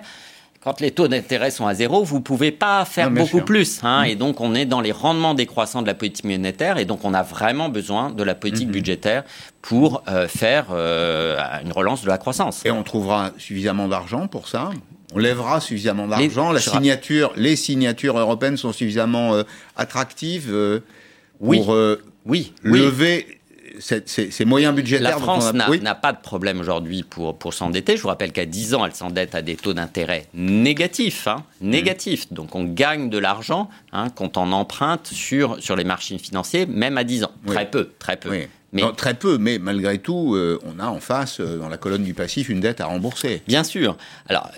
[0.63, 3.79] quand les taux d'intérêt sont à zéro, vous ne pouvez pas faire beaucoup plus.
[3.83, 4.05] Hein, mmh.
[4.09, 6.77] Et donc, on est dans les rendements décroissants de la politique monétaire.
[6.77, 8.71] Et donc, on a vraiment besoin de la politique mmh.
[8.71, 9.23] budgétaire
[9.63, 12.63] pour euh, faire une relance de la croissance.
[12.63, 14.69] Et on trouvera suffisamment d'argent pour ça?
[15.13, 16.51] On lèvera suffisamment d'argent.
[16.51, 19.43] La signature, les signatures européennes sont suffisamment euh,
[19.75, 20.79] attractives euh,
[21.39, 23.39] pour euh, oui, lever
[23.79, 25.17] ces moyens budgétaires.
[25.17, 27.97] La France n'a pas de problème aujourd'hui pour, pour s'endetter.
[27.97, 31.27] Je vous rappelle qu'à 10 ans, elle s'endette à des taux d'intérêt négatifs.
[31.27, 32.31] Hein, négatifs.
[32.31, 36.97] Donc on gagne de l'argent hein, quand on emprunte sur, sur les marchés financiers, même
[36.97, 37.31] à 10 ans.
[37.47, 38.29] Très peu, très peu.
[38.73, 38.83] Mais...
[38.95, 42.13] très peu, mais malgré tout, euh, on a en face, euh, dans la colonne du
[42.13, 43.41] passif, une dette à rembourser.
[43.47, 43.97] Bien sûr.
[44.27, 44.49] Alors,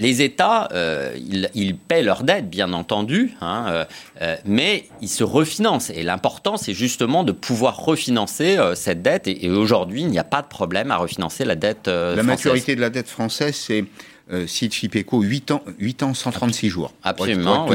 [0.00, 1.14] les États, euh,
[1.54, 3.84] ils, paient leurs dettes, bien entendu, hein, euh,
[4.22, 5.90] euh, mais ils se refinancent.
[5.90, 9.28] Et l'important, c'est justement de pouvoir refinancer cette dette.
[9.28, 12.80] Et, aujourd'hui, il n'y a pas de problème à refinancer la dette La maturité de
[12.80, 13.84] la dette française, c'est
[14.32, 16.92] euh, site FIPECO, 8 ans, 8 ans 136 jours.
[17.02, 17.66] Absolument.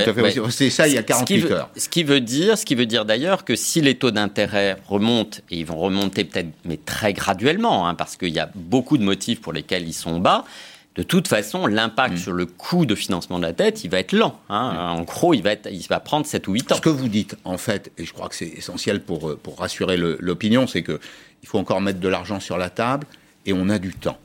[0.50, 1.70] C'est ça, il y a 48 heures.
[1.76, 5.40] Ce qui veut dire, ce qui veut dire d'ailleurs que si les taux d'intérêt remontent,
[5.52, 9.04] et ils vont remonter peut-être, mais très graduellement, hein, parce qu'il y a beaucoup de
[9.04, 10.46] motifs pour lesquels ils sont bas,
[10.96, 12.18] de toute façon, l'impact mm.
[12.18, 14.40] sur le coût de financement de la dette, il va être lent.
[14.50, 14.74] Hein.
[14.74, 15.00] Mm.
[15.00, 16.76] En gros, il va, être, il va prendre 7 ou 8 ans.
[16.76, 19.60] Ce que vous dites, en fait, et je crois que c'est essentiel pour, euh, pour
[19.60, 21.00] rassurer l'opinion, c'est qu'il
[21.44, 23.06] faut encore mettre de l'argent sur la table
[23.46, 24.18] et on a du temps.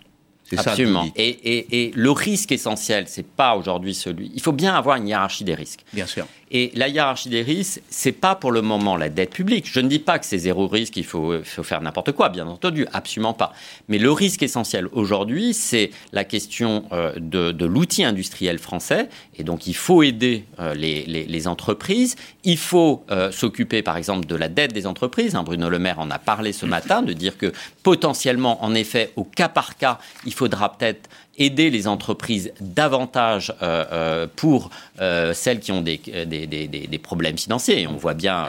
[0.57, 1.07] Absolument.
[1.17, 4.31] et, et, et, le risque essentiel, c'est pas aujourd'hui celui.
[4.35, 5.85] Il faut bien avoir une hiérarchie des risques.
[5.93, 6.27] Bien sûr.
[6.53, 9.71] Et la hiérarchie des risques, c'est pas pour le moment la dette publique.
[9.71, 12.49] Je ne dis pas que c'est zéro risque, il faut, faut faire n'importe quoi, bien
[12.49, 13.53] entendu, absolument pas.
[13.89, 19.09] Mais le risque essentiel aujourd'hui, c'est la question euh, de, de l'outil industriel français.
[19.39, 22.17] Et donc, il faut aider euh, les, les, les, entreprises.
[22.43, 25.37] Il faut euh, s'occuper, par exemple, de la dette des entreprises.
[25.37, 27.53] Hein, Bruno Le Maire en a parlé ce matin, de dire que
[27.85, 33.85] potentiellement, en effet, au cas par cas, il faudra peut-être aider les entreprises davantage euh,
[33.93, 34.71] euh, pour
[35.01, 37.87] euh, celles qui ont des, des, des, des, problèmes financiers.
[37.87, 38.49] on voit bien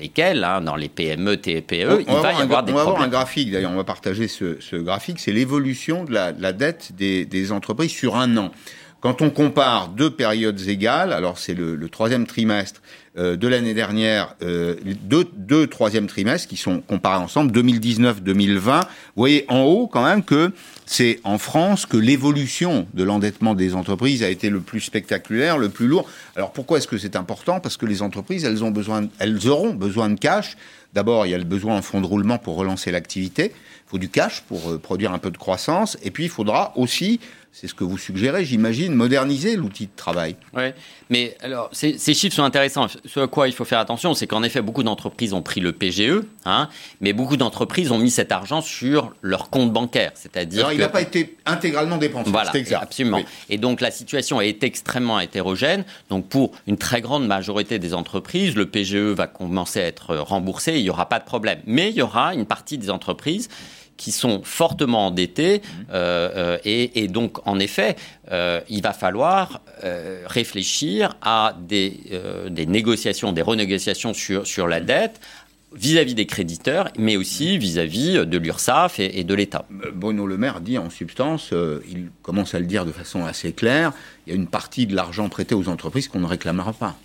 [0.00, 3.08] lesquels, hein, dans les PME, TPE, il va y avoir des on va avoir un
[3.08, 7.52] graphique, d'ailleurs, on va partager ce, ce graphique, c'est l'évolution de la, la, dette des,
[7.52, 8.52] entreprises sur un an.
[9.00, 12.80] Quand on compare deux périodes égales, alors c'est le, le, troisième trimestre
[13.16, 19.60] de l'année dernière, deux, deux troisièmes trimestres qui sont comparés ensemble, 2019-2020, vous voyez en
[19.62, 20.52] haut quand même que
[20.86, 25.68] c'est en France que l'évolution de l'endettement des entreprises a été le plus spectaculaire, le
[25.68, 26.08] plus lourd.
[26.36, 27.60] Alors pourquoi est-ce que c'est important?
[27.60, 30.56] Parce que les entreprises, elles, ont besoin, elles auront besoin de cash.
[30.92, 33.52] D'abord, il y a le besoin en fonds de roulement pour relancer l'activité.
[33.54, 35.96] Il faut du cash pour euh, produire un peu de croissance.
[36.02, 37.18] Et puis, il faudra aussi
[37.54, 40.34] c'est ce que vous suggérez, j'imagine, moderniser l'outil de travail.
[40.56, 40.64] Oui,
[41.08, 42.88] mais alors, ces, chiffres sont intéressants.
[42.88, 45.70] Ce à quoi il faut faire attention, c'est qu'en effet, beaucoup d'entreprises ont pris le
[45.70, 46.68] PGE, hein,
[47.00, 50.10] mais beaucoup d'entreprises ont mis cet argent sur leur compte bancaire.
[50.14, 50.62] C'est-à-dire.
[50.62, 52.28] Alors, il n'a pas été intégralement dépensé.
[52.28, 52.50] Voilà,
[52.80, 53.22] absolument.
[53.48, 55.84] Et donc, la situation est extrêmement hétérogène.
[56.10, 60.72] Donc, pour une très grande majorité des entreprises, le PGE va commencer à être remboursé,
[60.72, 61.60] il n'y aura pas de problème.
[61.66, 63.48] Mais il y aura une partie des entreprises
[63.96, 65.58] qui sont fortement endettés.
[65.58, 65.86] Mhm.
[65.92, 67.96] Euh, euh, et, donc, en effet,
[68.30, 69.60] euh, il va falloir
[70.26, 72.00] réfléchir à des,
[72.48, 75.20] des, négociations, des renégociations sur, sur la dette
[75.74, 79.66] vis-à-vis des créditeurs, mais aussi vis-à-vis de l'URSSAF et, de l'État.
[79.92, 81.52] Bruno Le Maire dit en substance,
[81.90, 83.92] il commence à le dire de façon assez claire,
[84.26, 86.96] il y a une partie de l'argent prêté aux entreprises qu'on ne réclamera pas.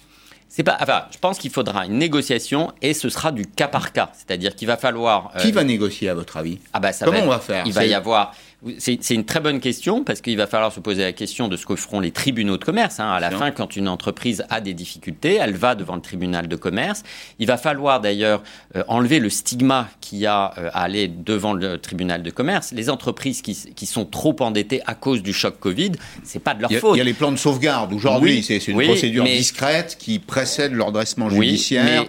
[0.49, 0.77] C'est pas.
[0.81, 4.09] Enfin, je pense qu'il faudra une négociation et ce sera du cas par cas.
[4.13, 5.31] C'est-à-dire qu'il va falloir.
[5.39, 6.59] Qui va négocier à votre avis?
[6.73, 7.63] Ah bah ça Comment va on va faire?
[7.67, 8.33] Il va y avoir
[8.77, 11.65] c'est une très bonne question parce qu'il va falloir se poser la question de ce
[11.65, 12.99] que feront les tribunaux de commerce.
[12.99, 13.09] Hein.
[13.09, 16.55] À la fin, quand une entreprise a des difficultés, elle va devant le tribunal de
[16.57, 17.03] commerce.
[17.39, 18.43] Il va falloir d'ailleurs
[18.75, 22.73] euh, enlever le stigma qu'il y a euh, à aller devant le tribunal de commerce.
[22.73, 25.93] Les entreprises qui, qui sont trop endettées à cause du choc Covid,
[26.23, 26.95] c'est pas de leur faute.
[26.95, 28.43] Il y a les plans de sauvegarde aujourd'hui.
[28.43, 32.05] c'est une procédure discrète qui précède le redressement judiciaire.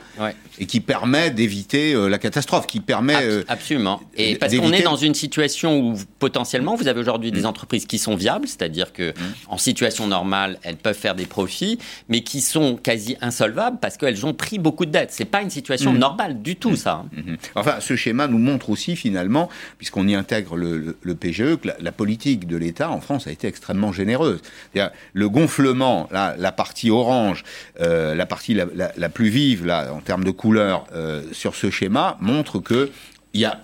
[0.60, 3.16] Et qui permet d'éviter euh, la catastrophe, qui permet
[3.48, 4.00] absolument.
[4.16, 7.46] Et parce qu'on est dans une situation où potentiellement vous avez aujourd'hui des mm.
[7.46, 9.14] entreprises qui sont viables, c'est-à-dire que mm.
[9.48, 14.26] en situation normale, elles peuvent faire des profits, mais qui sont quasi insolvables parce qu'elles
[14.26, 15.10] ont pris beaucoup de dettes.
[15.12, 15.98] C'est pas une situation mm.
[15.98, 17.04] normale du tout, ça.
[17.04, 17.08] Hein.
[17.16, 17.36] Mm-hmm.
[17.54, 19.48] Enfin, ce schéma nous montre aussi finalement,
[19.78, 23.92] puisqu'on y intègre le, PGE, que la, politique de l'État en France a été extrêmement
[23.92, 24.40] généreuse.
[25.14, 27.44] Le gonflement, la, la partie orange,
[27.80, 32.16] euh, la partie la, plus vive là en termes de couleur euh, sur ce schéma
[32.20, 32.90] montre que
[33.32, 33.60] il y a,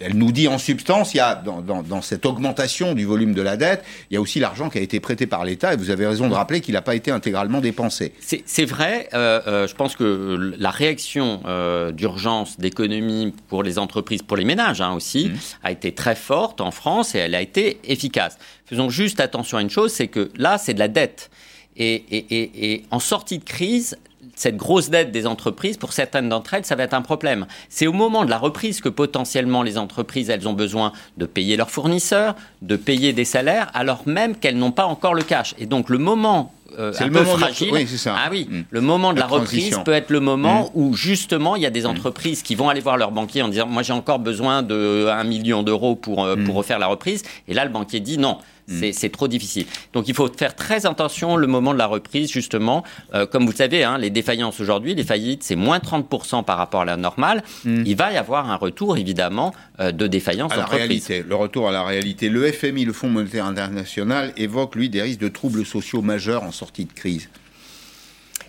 [0.00, 3.56] elle nous dit en substance, il y a dans, cette augmentation du volume de la
[3.56, 6.06] dette, il y a aussi l'argent qui a été prêté par l'État, et vous avez
[6.06, 8.12] raison de rappeler qu'il n'a pas été intégralement dépensé.
[8.20, 14.22] C'est vrai, euh, euh, je pense que la réaction euh, d'urgence d'économie pour les entreprises,
[14.22, 15.38] pour les ménages hein, aussi, mmh.
[15.62, 18.38] a été très forte en France et elle a été efficace.
[18.66, 21.30] Faisons juste attention à une chose, c'est que là, c'est de la dette.
[21.76, 23.96] et, en sortie de crise,
[24.34, 27.46] cette grosse dette des entreprises, pour certaines d'entre elles, ça va être un problème.
[27.68, 31.56] C'est au moment de la reprise que potentiellement les entreprises, elles ont besoin de payer
[31.56, 35.54] leurs fournisseurs, de payer des salaires, alors même qu'elles n'ont pas encore le cash.
[35.58, 37.70] Et donc le moment euh, un peu fragile.
[37.72, 38.14] Oui, ça.
[38.16, 38.62] Ah oui, hmm.
[38.70, 40.78] le moment de la, reprise peut être le moment hmm.
[40.78, 41.90] où justement il y a des hmm.
[41.90, 45.24] entreprises qui vont aller voir leur banquier en disant moi j'ai encore besoin de 1
[45.24, 47.22] million d'euros pour, euh, pour refaire la reprise.
[47.48, 48.92] Et là le banquier dit non, Mm.
[48.92, 49.66] C'est trop difficile.
[49.92, 52.82] Donc il faut faire très attention le moment de la reprise, justement.
[53.12, 56.56] Euh, comme vous le savez, hein, les défaillances aujourd'hui, les faillites, c'est moins 30% par
[56.56, 57.42] rapport à la normale.
[57.64, 57.82] Mm.
[57.86, 61.24] Il va y avoir un retour, évidemment, de défaillance à la réalité.
[61.26, 62.28] Le retour à la réalité.
[62.28, 66.52] Le FMI, le Fonds monétaire international, évoque, lui, des risques de troubles sociaux majeurs en
[66.64, 67.28] sortie de crise.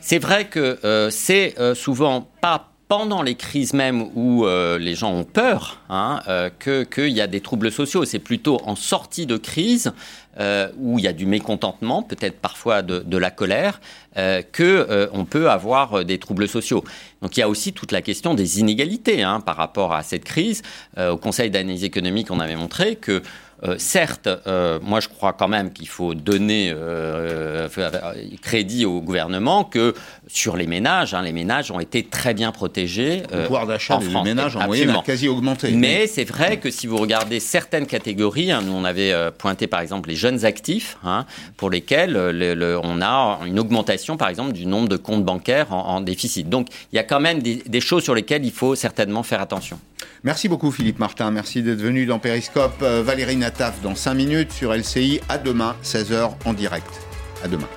[0.01, 5.11] C'est vrai que euh, c'est souvent pas pendant les crises même où euh, les gens
[5.11, 8.05] ont peur hein, euh, qu'il y a des troubles sociaux.
[8.05, 9.91] C'est plutôt en sortie de crise
[10.39, 13.82] euh, où il y a du mécontentement, peut-être parfois de, la colère,
[14.18, 16.84] euh, que on peut avoir des troubles sociaux.
[17.22, 20.24] Donc il y a aussi toute la question des inégalités hein, par rapport à cette
[20.24, 20.61] crise.
[20.97, 23.24] au Conseil d'analyse économique, on avait montré que
[23.64, 27.70] euh, certes, euh, moi je crois quand même qu'il faut donner euh,
[28.41, 29.93] crédit au gouvernement que
[30.28, 33.24] sur les ménages, hein, les ménages ont été très bien protégés.
[33.32, 35.72] Le pouvoir d'achat des ménages en moyenne a quasi augmenté.
[35.72, 39.80] Mais c'est vrai que si vous regardez certaines catégories, hein, nous on avait pointé par
[39.80, 41.26] exemple les jeunes actifs, hein,
[41.56, 42.18] pour lesquels
[42.84, 46.49] on a une augmentation par exemple du nombre de comptes bancaires en, déficit.
[46.49, 49.80] Donc il y a quand même des choses sur lesquelles il faut certainement faire attention.
[50.26, 52.82] Merci beaucoup Philippe Martin, merci d'être venu dans Périscope.
[52.82, 55.21] Euh, Valérie Nataf dans 5 minutes sur LCI.
[55.30, 56.89] À demain, 16h en direct.
[57.43, 57.67] À demain.